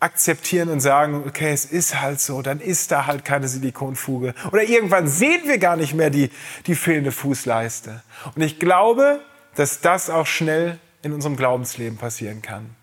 akzeptieren 0.06 0.70
und 0.70 0.82
sagen, 0.82 1.24
okay, 1.28 1.52
es 1.52 1.66
ist 1.66 2.00
halt 2.00 2.22
so, 2.22 2.44
dann 2.44 2.60
ist 2.60 2.92
da 2.92 3.08
halt 3.08 3.26
keine 3.26 3.48
Silikonfuge. 3.48 4.36
Oder 4.52 4.64
irgendwann 4.64 5.08
sehen 5.08 5.42
wir 5.46 5.58
gar 5.58 5.76
nicht 5.76 5.96
mehr 5.96 6.12
die, 6.12 6.30
die 6.68 6.76
fehlende 6.76 7.12
Fußleiste. 7.12 8.04
Und 8.36 8.42
ich 8.44 8.60
glaube, 8.60 9.20
dass 9.56 9.82
das 9.82 10.12
auch 10.12 10.28
schnell 10.28 10.78
in 11.02 11.12
unserem 11.12 11.36
Glaubensleben 11.36 11.98
passieren 11.98 12.44
kann. 12.44 12.76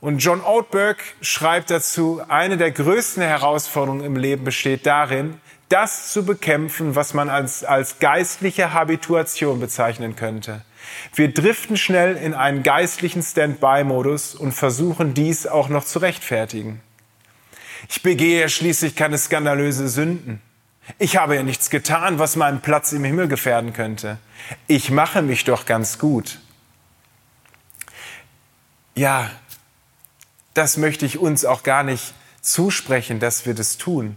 Und 0.00 0.18
John 0.18 0.40
Oldberg 0.40 0.98
schreibt 1.20 1.70
dazu, 1.70 2.22
eine 2.28 2.56
der 2.56 2.70
größten 2.70 3.22
Herausforderungen 3.22 4.04
im 4.04 4.16
Leben 4.16 4.44
besteht 4.44 4.86
darin, 4.86 5.40
das 5.68 6.12
zu 6.12 6.24
bekämpfen, 6.24 6.94
was 6.94 7.12
man 7.12 7.28
als, 7.28 7.64
als 7.64 7.98
geistliche 7.98 8.72
Habituation 8.72 9.60
bezeichnen 9.60 10.16
könnte. 10.16 10.62
Wir 11.14 11.32
driften 11.32 11.76
schnell 11.76 12.16
in 12.16 12.34
einen 12.34 12.62
geistlichen 12.62 13.22
Standby-Modus 13.22 14.34
und 14.34 14.52
versuchen 14.52 15.14
dies 15.14 15.46
auch 15.46 15.68
noch 15.68 15.84
zu 15.84 15.98
rechtfertigen. 15.98 16.80
Ich 17.88 18.02
begehe 18.02 18.40
ja 18.40 18.48
schließlich 18.48 18.96
keine 18.96 19.18
skandalöse 19.18 19.88
Sünden. 19.88 20.40
Ich 20.98 21.16
habe 21.16 21.36
ja 21.36 21.42
nichts 21.42 21.70
getan, 21.70 22.18
was 22.18 22.36
meinen 22.36 22.60
Platz 22.60 22.92
im 22.92 23.04
Himmel 23.04 23.28
gefährden 23.28 23.72
könnte. 23.72 24.18
Ich 24.66 24.90
mache 24.90 25.22
mich 25.22 25.44
doch 25.44 25.66
ganz 25.66 25.98
gut. 25.98 26.40
Ja, 28.94 29.30
das 30.54 30.76
möchte 30.76 31.06
ich 31.06 31.18
uns 31.18 31.44
auch 31.44 31.62
gar 31.62 31.84
nicht 31.84 32.12
zusprechen, 32.40 33.20
dass 33.20 33.46
wir 33.46 33.54
das 33.54 33.78
tun. 33.78 34.16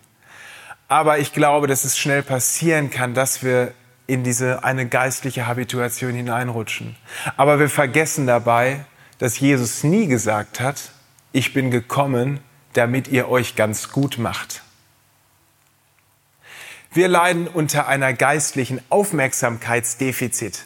Aber 0.88 1.20
ich 1.20 1.34
glaube, 1.34 1.68
dass 1.68 1.86
es 1.86 1.98
schnell 1.98 2.24
passieren 2.24 2.90
kann, 2.90 3.14
dass 3.14 3.44
wir 3.44 3.74
in 4.14 4.24
diese 4.24 4.64
eine 4.64 4.88
geistliche 4.88 5.48
Habituation 5.48 6.14
hineinrutschen. 6.14 6.96
Aber 7.36 7.60
wir 7.60 7.70
vergessen 7.70 8.28
dabei, 8.28 8.86
dass 9.18 9.40
Jesus 9.40 9.84
nie 9.84 10.08
gesagt 10.08 10.60
hat, 10.60 10.92
ich 11.32 11.54
bin 11.54 11.72
gekommen, 11.72 12.40
damit 12.74 13.08
ihr 13.08 13.30
euch 13.30 13.56
ganz 13.56 13.92
gut 13.92 14.18
macht. 14.20 14.62
Wir 16.92 17.08
leiden 17.08 17.48
unter 17.48 17.88
einer 17.88 18.14
geistlichen 18.14 18.80
Aufmerksamkeitsdefizit. 18.90 20.66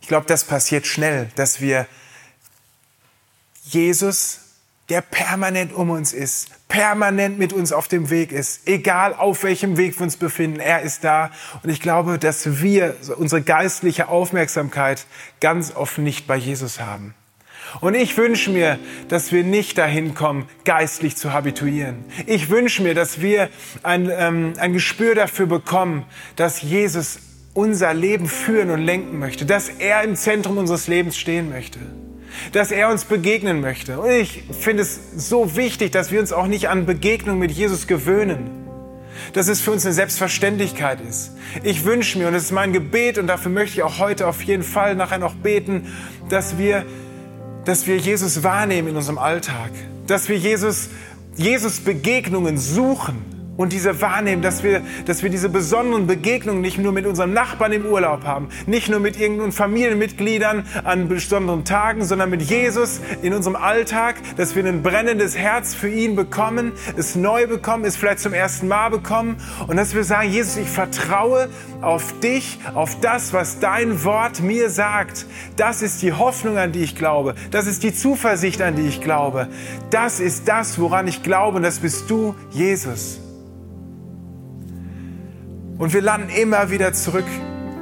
Ich 0.00 0.08
glaube, 0.08 0.26
das 0.26 0.42
passiert 0.42 0.86
schnell, 0.86 1.30
dass 1.36 1.60
wir 1.60 1.86
Jesus 3.62 4.40
der 4.90 5.00
permanent 5.00 5.72
um 5.72 5.90
uns 5.90 6.12
ist, 6.12 6.50
permanent 6.68 7.38
mit 7.38 7.52
uns 7.52 7.72
auf 7.72 7.88
dem 7.88 8.10
Weg 8.10 8.32
ist, 8.32 8.68
egal 8.68 9.14
auf 9.14 9.44
welchem 9.44 9.76
Weg 9.76 9.98
wir 9.98 10.02
uns 10.02 10.16
befinden, 10.16 10.58
er 10.58 10.82
ist 10.82 11.04
da. 11.04 11.30
Und 11.62 11.70
ich 11.70 11.80
glaube, 11.80 12.18
dass 12.18 12.60
wir 12.60 12.96
unsere 13.16 13.40
geistliche 13.40 14.08
Aufmerksamkeit 14.08 15.06
ganz 15.40 15.74
oft 15.74 15.98
nicht 15.98 16.26
bei 16.26 16.36
Jesus 16.36 16.80
haben. 16.80 17.14
Und 17.80 17.94
ich 17.94 18.16
wünsche 18.16 18.50
mir, 18.50 18.80
dass 19.08 19.30
wir 19.30 19.44
nicht 19.44 19.78
dahin 19.78 20.14
kommen, 20.14 20.48
geistlich 20.64 21.16
zu 21.16 21.32
habituieren. 21.32 22.04
Ich 22.26 22.50
wünsche 22.50 22.82
mir, 22.82 22.94
dass 22.94 23.20
wir 23.20 23.48
ein, 23.84 24.10
ähm, 24.12 24.54
ein 24.58 24.72
Gespür 24.72 25.14
dafür 25.14 25.46
bekommen, 25.46 26.04
dass 26.34 26.62
Jesus 26.62 27.20
unser 27.54 27.94
Leben 27.94 28.26
führen 28.26 28.70
und 28.70 28.80
lenken 28.80 29.20
möchte, 29.20 29.46
dass 29.46 29.68
er 29.68 30.02
im 30.02 30.16
Zentrum 30.16 30.58
unseres 30.58 30.88
Lebens 30.88 31.16
stehen 31.16 31.48
möchte 31.48 31.78
dass 32.52 32.70
er 32.70 32.90
uns 32.90 33.04
begegnen 33.04 33.60
möchte. 33.60 34.00
Und 34.00 34.10
ich 34.10 34.44
finde 34.58 34.82
es 34.82 35.00
so 35.16 35.56
wichtig, 35.56 35.92
dass 35.92 36.10
wir 36.10 36.20
uns 36.20 36.32
auch 36.32 36.46
nicht 36.46 36.68
an 36.68 36.86
Begegnung 36.86 37.38
mit 37.38 37.50
Jesus 37.50 37.86
gewöhnen. 37.86 38.56
dass 39.34 39.48
es 39.48 39.60
für 39.60 39.70
uns 39.70 39.84
eine 39.84 39.92
Selbstverständlichkeit 39.92 41.00
ist. 41.00 41.32
Ich 41.62 41.84
wünsche 41.84 42.18
mir, 42.18 42.28
und 42.28 42.34
es 42.34 42.44
ist 42.44 42.52
mein 42.52 42.72
Gebet, 42.72 43.18
und 43.18 43.26
dafür 43.26 43.50
möchte 43.50 43.76
ich 43.76 43.82
auch 43.82 43.98
heute 43.98 44.26
auf 44.26 44.42
jeden 44.42 44.62
Fall 44.62 44.94
nachher 44.94 45.18
noch 45.18 45.34
beten, 45.34 45.92
dass 46.28 46.58
wir, 46.58 46.86
dass 47.64 47.86
wir 47.86 47.96
Jesus 47.96 48.42
wahrnehmen 48.42 48.88
in 48.88 48.96
unserem 48.96 49.18
Alltag, 49.18 49.70
dass 50.06 50.28
wir 50.28 50.36
Jesus, 50.36 50.88
Jesus 51.36 51.80
Begegnungen 51.80 52.56
suchen 52.56 53.39
und 53.60 53.74
diese 53.74 54.00
wahrnehmen, 54.00 54.40
dass 54.40 54.62
wir, 54.62 54.80
dass 55.04 55.22
wir 55.22 55.28
diese 55.28 55.50
besonderen 55.50 56.06
Begegnungen 56.06 56.62
nicht 56.62 56.78
nur 56.78 56.92
mit 56.92 57.04
unseren 57.04 57.34
Nachbarn 57.34 57.72
im 57.72 57.84
Urlaub 57.84 58.24
haben, 58.24 58.48
nicht 58.64 58.88
nur 58.88 59.00
mit 59.00 59.20
irgendeinen 59.20 59.52
Familienmitgliedern 59.52 60.64
an 60.82 61.08
besonderen 61.08 61.66
Tagen, 61.66 62.02
sondern 62.06 62.30
mit 62.30 62.40
Jesus 62.40 63.02
in 63.20 63.34
unserem 63.34 63.56
Alltag, 63.56 64.16
dass 64.38 64.56
wir 64.56 64.64
ein 64.64 64.82
brennendes 64.82 65.36
Herz 65.36 65.74
für 65.74 65.90
ihn 65.90 66.16
bekommen, 66.16 66.72
es 66.96 67.16
neu 67.16 67.46
bekommen, 67.46 67.84
es 67.84 67.96
vielleicht 67.96 68.20
zum 68.20 68.32
ersten 68.32 68.66
Mal 68.66 68.88
bekommen 68.88 69.36
und 69.66 69.76
dass 69.76 69.94
wir 69.94 70.04
sagen, 70.04 70.30
Jesus, 70.30 70.56
ich 70.56 70.70
vertraue 70.70 71.50
auf 71.82 72.18
dich, 72.20 72.60
auf 72.72 72.98
das, 73.00 73.34
was 73.34 73.60
dein 73.60 74.04
Wort 74.04 74.40
mir 74.40 74.70
sagt. 74.70 75.26
Das 75.56 75.82
ist 75.82 76.00
die 76.00 76.14
Hoffnung, 76.14 76.56
an 76.56 76.72
die 76.72 76.82
ich 76.82 76.96
glaube. 76.96 77.34
Das 77.50 77.66
ist 77.66 77.82
die 77.82 77.92
Zuversicht, 77.92 78.62
an 78.62 78.76
die 78.76 78.88
ich 78.88 79.02
glaube. 79.02 79.48
Das 79.90 80.18
ist 80.18 80.48
das, 80.48 80.78
woran 80.78 81.06
ich 81.08 81.22
glaube 81.22 81.58
und 81.58 81.62
das 81.62 81.80
bist 81.80 82.08
du, 82.08 82.34
Jesus. 82.52 83.20
Und 85.80 85.94
wir 85.94 86.02
landen 86.02 86.28
immer 86.28 86.70
wieder 86.70 86.92
zurück 86.92 87.24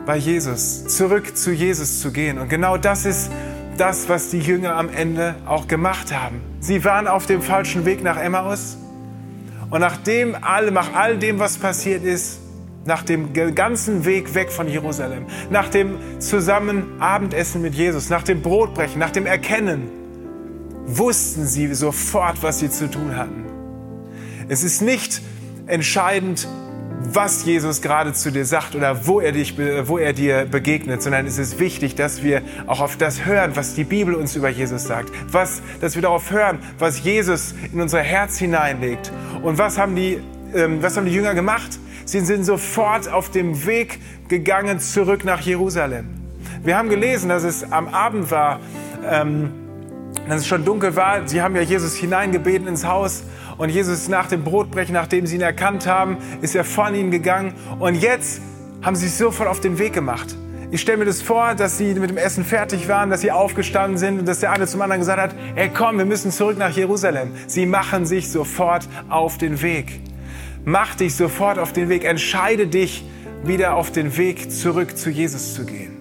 bei 0.07 0.17
Jesus, 0.17 0.87
zurück 0.87 1.37
zu 1.37 1.51
Jesus 1.51 2.01
zu 2.01 2.13
gehen. 2.13 2.39
Und 2.39 2.49
genau 2.49 2.77
das 2.77 3.05
ist 3.05 3.29
das, 3.77 4.09
was 4.09 4.31
die 4.31 4.39
Jünger 4.39 4.77
am 4.77 4.89
Ende 4.89 5.35
auch 5.47 5.67
gemacht 5.67 6.15
haben. 6.17 6.41
Sie 6.61 6.85
waren 6.85 7.09
auf 7.09 7.27
dem 7.27 7.43
falschen 7.43 7.85
Weg 7.87 8.05
nach 8.05 8.17
Emmaus. 8.17 8.79
Und 9.71 9.81
nachdem 9.81 10.37
all, 10.41 10.71
nach 10.71 10.95
all 10.95 11.19
dem, 11.19 11.41
was 11.41 11.59
passiert 11.59 12.05
ist, 12.05 12.39
nach 12.85 13.03
dem 13.03 13.33
ganzen 13.33 14.05
Weg 14.05 14.33
weg 14.33 14.53
von 14.53 14.69
Jerusalem, 14.69 15.27
nach 15.51 15.69
dem 15.69 15.99
zusammen 16.21 17.01
Abendessen 17.01 17.63
mit 17.63 17.75
Jesus, 17.75 18.11
nach 18.11 18.23
dem 18.23 18.43
Brotbrechen, 18.43 19.01
nach 19.01 19.11
dem 19.11 19.27
Erkennen, 19.27 19.89
wussten 20.87 21.47
sie 21.47 21.75
sofort, 21.75 22.45
was 22.45 22.61
sie 22.61 22.71
zu 22.71 22.89
tun 22.89 23.17
hatten. 23.17 23.45
Es 24.47 24.63
ist 24.63 24.83
nicht 24.83 25.21
entscheidend, 25.67 26.47
was 27.01 27.45
Jesus 27.45 27.81
gerade 27.81 28.13
zu 28.13 28.31
dir 28.33 28.45
sagt 28.45 28.75
oder 28.75 29.07
wo 29.07 29.21
er, 29.21 29.33
dich, 29.33 29.57
wo 29.57 29.99
er 29.99 30.13
dir 30.13 30.47
begegnet, 30.47 31.03
sondern 31.03 31.27
es 31.27 31.39
ist 31.39 31.59
wichtig, 31.59 31.95
dass 31.95 32.23
wir 32.23 32.43
auch 32.67 32.81
auf 32.81 32.97
das 32.97 33.25
hören, 33.25 33.53
was 33.55 33.75
die 33.75 33.85
Bibel 33.85 34.15
uns 34.15 34.37
über 34.37 34.49
Jesus 34.49 34.85
sagt. 34.85 35.11
Was, 35.31 35.63
dass 35.81 35.95
wir 35.95 36.03
darauf 36.03 36.31
hören, 36.31 36.59
was 36.79 37.03
Jesus 37.03 37.55
in 37.73 37.81
unser 37.81 38.01
Herz 38.01 38.39
hineinlegt. 38.39 39.13
Und 39.43 39.59
was 39.59 39.79
haben 39.79 39.95
die, 39.95 40.19
ähm, 40.55 40.83
was 40.83 40.97
haben 40.97 41.07
die 41.07 41.13
Jünger 41.13 41.35
gemacht? 41.35 41.79
Sie 42.05 42.21
sind 42.21 42.45
sofort 42.45 43.09
auf 43.11 43.31
dem 43.31 43.67
Weg 43.67 44.01
gegangen 44.29 44.81
zurück 44.81 45.25
nach 45.25 45.41
Jerusalem. 45.41 46.07
Wir 46.65 46.77
haben 46.77 46.89
gelesen, 46.89 47.29
dass 47.29 47.45
es 47.45 47.71
am 47.71 47.89
Abend 47.89 48.31
war, 48.31 48.61
ähm, 49.09 49.51
dass 50.29 50.41
es 50.41 50.47
schon 50.47 50.65
dunkel 50.65 50.97
war. 50.97 51.29
Sie 51.29 51.43
haben 51.43 51.55
ja 51.55 51.63
Jesus 51.63 51.95
hineingebeten 51.95 52.67
ins 52.67 52.85
Haus 52.85 53.23
und 53.59 53.71
Jesus 53.71 54.09
nach 54.09 54.29
dem 54.29 54.44
Brotbrechen, 54.44 54.94
nachdem 54.94 55.27
sie 55.27 55.37
ihn 55.37 55.42
erkannt 55.42 55.87
haben, 55.87 56.16
ist 56.40 56.55
er 56.55 56.64
von 56.64 56.94
ihnen 56.94 57.11
gegangen. 57.11 57.55
Und 57.79 57.97
jetzt 57.97 58.40
haben 58.83 58.97
sie 58.97 59.09
sich 59.09 59.16
sofort 59.16 59.49
auf 59.49 59.61
den 59.61 59.79
Weg 59.79 59.92
gemacht. 59.92 60.37
Ich 60.71 60.81
stelle 60.81 60.99
mir 60.99 61.07
das 61.07 61.23
vor, 61.23 61.55
dass 61.55 61.79
sie 61.79 61.94
mit 61.94 62.11
dem 62.11 62.18
Essen 62.18 62.44
fertig 62.44 62.88
waren, 62.88 63.11
dass 63.11 63.23
sie 63.23 63.33
aufgestanden 63.33 63.99
sind 63.99 64.21
und 64.21 64.27
dass 64.27 64.40
der 64.40 64.53
eine 64.53 64.66
zum 64.66 64.83
anderen 64.83 65.01
gesagt 65.01 65.21
hat, 65.21 65.35
hey 65.55 65.71
komm, 65.75 65.99
wir 65.99 66.05
müssen 66.05 66.31
zurück 66.31 66.59
nach 66.59 66.77
Jerusalem. 66.77 67.33
Sie 67.47 67.66
machen 67.66 68.07
sich 68.07 68.31
sofort 68.31 68.87
auf 69.09 69.38
den 69.38 69.62
Weg. 69.62 70.01
Mach 70.64 70.94
dich 70.94 71.16
sofort 71.16 71.59
auf 71.59 71.73
den 71.73 71.88
Weg. 71.88 72.05
Entscheide 72.05 72.66
dich, 72.66 73.05
wieder 73.44 73.75
auf 73.77 73.90
den 73.90 74.16
Weg 74.16 74.53
zurück 74.53 74.97
zu 74.97 75.11
Jesus 75.11 75.55
zu 75.55 75.64
gehen. 75.64 75.97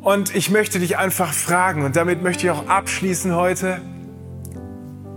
Und 0.00 0.34
ich 0.34 0.50
möchte 0.50 0.78
dich 0.78 0.96
einfach 0.96 1.32
fragen, 1.32 1.82
und 1.84 1.96
damit 1.96 2.22
möchte 2.22 2.46
ich 2.46 2.50
auch 2.52 2.68
abschließen 2.68 3.34
heute, 3.34 3.80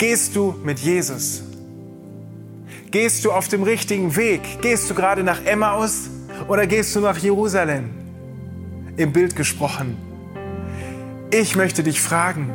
Gehst 0.02 0.36
du 0.36 0.56
mit 0.64 0.80
Jesus? 0.80 1.44
Gehst 2.90 3.24
du 3.24 3.32
auf 3.32 3.50
dem 3.50 3.62
richtigen 3.62 4.16
Weg? 4.16 4.42
Gehst 4.60 4.90
du 4.90 4.96
gerade 4.96 5.22
nach 5.22 5.46
Emmaus 5.46 6.10
oder 6.48 6.66
gehst 6.66 6.96
du 6.96 7.02
nach 7.02 7.20
Jerusalem? 7.20 7.92
Im 8.98 9.14
Bild 9.14 9.36
gesprochen. 9.36 9.96
Ich 11.30 11.56
möchte 11.56 11.84
dich 11.84 12.02
fragen, 12.02 12.50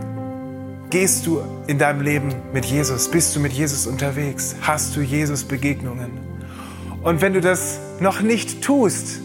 gehst 0.90 1.24
du 1.28 1.40
in 1.68 1.78
deinem 1.78 2.00
Leben 2.00 2.34
mit 2.52 2.64
Jesus? 2.64 3.08
Bist 3.12 3.36
du 3.36 3.38
mit 3.38 3.52
Jesus 3.52 3.86
unterwegs? 3.86 4.56
Hast 4.62 4.96
du 4.96 5.00
Jesus 5.00 5.44
Begegnungen? 5.44 6.10
Und 7.04 7.20
wenn 7.20 7.32
du 7.32 7.40
das 7.40 7.78
noch 8.00 8.22
nicht 8.22 8.60
tust, 8.60 9.20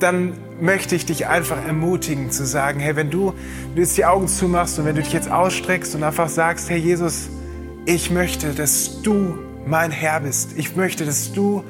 dann 0.00 0.32
möchte 0.60 0.94
ich 0.94 1.06
dich 1.06 1.26
einfach 1.26 1.64
ermutigen 1.66 2.30
zu 2.30 2.46
sagen, 2.46 2.80
hey, 2.80 2.96
wenn 2.96 3.10
du, 3.10 3.32
du 3.74 3.80
jetzt 3.80 3.96
die 3.96 4.04
Augen 4.04 4.28
zumachst 4.28 4.78
und 4.78 4.84
wenn 4.84 4.94
du 4.94 5.02
dich 5.02 5.12
jetzt 5.12 5.30
ausstreckst 5.30 5.94
und 5.94 6.02
einfach 6.02 6.28
sagst, 6.28 6.70
hey 6.70 6.78
Jesus, 6.78 7.28
ich 7.84 8.10
möchte, 8.10 8.52
dass 8.54 9.02
du 9.02 9.38
mein 9.66 9.90
Herr 9.90 10.20
bist. 10.20 10.56
Ich 10.56 10.76
möchte, 10.76 11.04
dass 11.04 11.32
du 11.32 11.64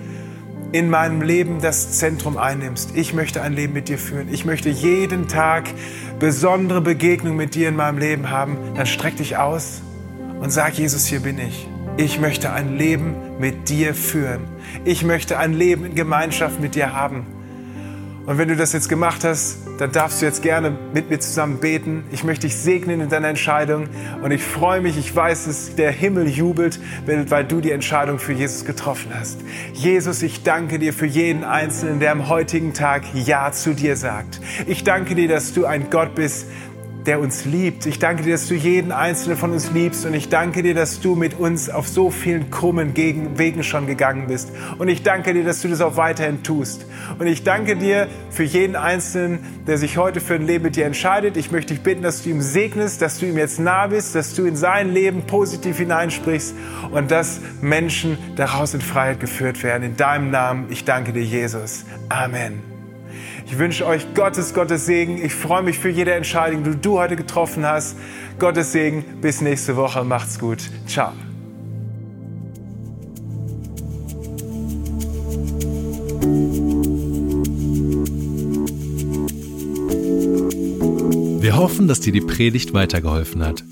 in 0.72 0.88
meinem 0.88 1.20
Leben 1.20 1.60
das 1.60 1.98
Zentrum 1.98 2.38
einnimmst. 2.38 2.96
Ich 2.96 3.12
möchte 3.12 3.42
ein 3.42 3.52
Leben 3.52 3.74
mit 3.74 3.88
dir 3.88 3.98
führen. 3.98 4.28
Ich 4.32 4.44
möchte 4.44 4.70
jeden 4.70 5.28
Tag 5.28 5.68
besondere 6.18 6.80
Begegnungen 6.80 7.36
mit 7.36 7.54
dir 7.54 7.68
in 7.68 7.76
meinem 7.76 7.98
Leben 7.98 8.30
haben. 8.30 8.56
Dann 8.74 8.86
streck 8.86 9.16
dich 9.16 9.36
aus 9.36 9.82
und 10.40 10.50
sag, 10.50 10.74
Jesus, 10.74 11.06
hier 11.06 11.20
bin 11.20 11.38
ich. 11.38 11.68
Ich 11.98 12.18
möchte 12.18 12.52
ein 12.52 12.78
Leben 12.78 13.14
mit 13.38 13.68
dir 13.68 13.94
führen. 13.94 14.40
Ich 14.84 15.04
möchte 15.04 15.38
ein 15.38 15.52
Leben 15.52 15.84
in 15.84 15.94
Gemeinschaft 15.94 16.58
mit 16.58 16.74
dir 16.74 16.94
haben. 16.94 17.26
Und 18.24 18.38
wenn 18.38 18.46
du 18.46 18.54
das 18.54 18.72
jetzt 18.72 18.88
gemacht 18.88 19.24
hast, 19.24 19.58
dann 19.78 19.90
darfst 19.90 20.22
du 20.22 20.26
jetzt 20.26 20.42
gerne 20.42 20.72
mit 20.94 21.10
mir 21.10 21.18
zusammen 21.18 21.58
beten. 21.58 22.04
Ich 22.12 22.22
möchte 22.22 22.46
dich 22.46 22.56
segnen 22.56 23.00
in 23.00 23.08
deiner 23.08 23.28
Entscheidung. 23.28 23.88
Und 24.22 24.30
ich 24.30 24.44
freue 24.44 24.80
mich, 24.80 24.96
ich 24.96 25.14
weiß, 25.14 25.46
dass 25.46 25.74
der 25.74 25.90
Himmel 25.90 26.28
jubelt, 26.28 26.78
weil 27.04 27.44
du 27.44 27.60
die 27.60 27.72
Entscheidung 27.72 28.20
für 28.20 28.32
Jesus 28.32 28.64
getroffen 28.64 29.10
hast. 29.12 29.40
Jesus, 29.72 30.22
ich 30.22 30.44
danke 30.44 30.78
dir 30.78 30.92
für 30.92 31.06
jeden 31.06 31.42
Einzelnen, 31.42 31.98
der 31.98 32.12
am 32.12 32.28
heutigen 32.28 32.74
Tag 32.74 33.02
Ja 33.12 33.50
zu 33.50 33.74
dir 33.74 33.96
sagt. 33.96 34.40
Ich 34.68 34.84
danke 34.84 35.16
dir, 35.16 35.26
dass 35.26 35.52
du 35.52 35.66
ein 35.66 35.90
Gott 35.90 36.14
bist, 36.14 36.46
der 37.06 37.20
uns 37.20 37.44
liebt. 37.44 37.86
Ich 37.86 37.98
danke 37.98 38.22
dir, 38.22 38.32
dass 38.32 38.46
du 38.46 38.54
jeden 38.54 38.92
einzelnen 38.92 39.36
von 39.36 39.52
uns 39.52 39.72
liebst 39.72 40.06
und 40.06 40.14
ich 40.14 40.28
danke 40.28 40.62
dir, 40.62 40.74
dass 40.74 41.00
du 41.00 41.14
mit 41.14 41.38
uns 41.38 41.68
auf 41.68 41.88
so 41.88 42.10
vielen 42.10 42.50
krummen 42.50 42.96
Wegen 42.96 43.62
schon 43.62 43.86
gegangen 43.86 44.26
bist. 44.28 44.50
Und 44.78 44.88
ich 44.88 45.02
danke 45.02 45.34
dir, 45.34 45.44
dass 45.44 45.62
du 45.62 45.68
das 45.68 45.80
auch 45.80 45.96
weiterhin 45.96 46.42
tust. 46.42 46.86
Und 47.18 47.26
ich 47.26 47.42
danke 47.42 47.76
dir 47.76 48.08
für 48.30 48.44
jeden 48.44 48.76
Einzelnen, 48.76 49.40
der 49.66 49.78
sich 49.78 49.96
heute 49.96 50.20
für 50.20 50.34
ein 50.34 50.46
Leben 50.46 50.64
mit 50.64 50.76
dir 50.76 50.86
entscheidet. 50.86 51.36
Ich 51.36 51.50
möchte 51.50 51.74
dich 51.74 51.82
bitten, 51.82 52.02
dass 52.02 52.22
du 52.22 52.30
ihm 52.30 52.40
segnest, 52.40 53.02
dass 53.02 53.18
du 53.18 53.26
ihm 53.26 53.38
jetzt 53.38 53.58
nah 53.58 53.88
bist, 53.88 54.14
dass 54.14 54.34
du 54.34 54.44
in 54.44 54.56
sein 54.56 54.92
Leben 54.92 55.22
positiv 55.22 55.78
hineinsprichst 55.78 56.54
und 56.90 57.10
dass 57.10 57.40
Menschen 57.60 58.16
daraus 58.36 58.74
in 58.74 58.80
Freiheit 58.80 59.20
geführt 59.20 59.62
werden. 59.62 59.82
In 59.82 59.96
deinem 59.96 60.30
Namen, 60.30 60.66
ich 60.70 60.84
danke 60.84 61.12
dir, 61.12 61.24
Jesus. 61.24 61.84
Amen. 62.08 62.71
Ich 63.46 63.58
wünsche 63.58 63.86
euch 63.86 64.14
Gottes, 64.14 64.54
Gottes 64.54 64.86
Segen. 64.86 65.22
Ich 65.22 65.34
freue 65.34 65.62
mich 65.62 65.78
für 65.78 65.88
jede 65.88 66.14
Entscheidung, 66.14 66.64
die 66.64 66.76
du 66.76 66.98
heute 66.98 67.16
getroffen 67.16 67.66
hast. 67.66 67.96
Gottes 68.38 68.72
Segen. 68.72 69.04
Bis 69.20 69.40
nächste 69.40 69.76
Woche. 69.76 70.04
Macht's 70.04 70.38
gut. 70.38 70.58
Ciao. 70.86 71.12
Wir 81.40 81.56
hoffen, 81.56 81.88
dass 81.88 82.00
dir 82.00 82.12
die 82.12 82.20
Predigt 82.20 82.72
weitergeholfen 82.72 83.44
hat. 83.44 83.64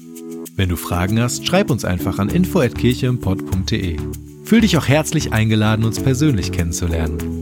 Wenn 0.56 0.68
du 0.68 0.76
Fragen 0.76 1.20
hast, 1.20 1.46
schreib 1.46 1.70
uns 1.70 1.84
einfach 1.84 2.18
an 2.18 2.28
info@kircheimpod.de. 2.28 3.96
Fühl 4.44 4.60
dich 4.60 4.76
auch 4.76 4.88
herzlich 4.88 5.32
eingeladen, 5.32 5.84
uns 5.84 6.00
persönlich 6.00 6.50
kennenzulernen. 6.52 7.39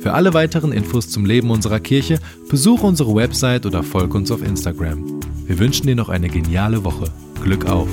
Für 0.00 0.14
alle 0.14 0.32
weiteren 0.32 0.72
Infos 0.72 1.10
zum 1.10 1.26
Leben 1.26 1.50
unserer 1.50 1.78
Kirche 1.78 2.18
besuche 2.48 2.86
unsere 2.86 3.14
Website 3.14 3.66
oder 3.66 3.82
folge 3.82 4.16
uns 4.16 4.30
auf 4.30 4.42
Instagram. 4.42 5.20
Wir 5.46 5.58
wünschen 5.58 5.86
dir 5.86 5.96
noch 5.96 6.08
eine 6.08 6.28
geniale 6.28 6.84
Woche. 6.84 7.04
Glück 7.42 7.66
auf! 7.66 7.88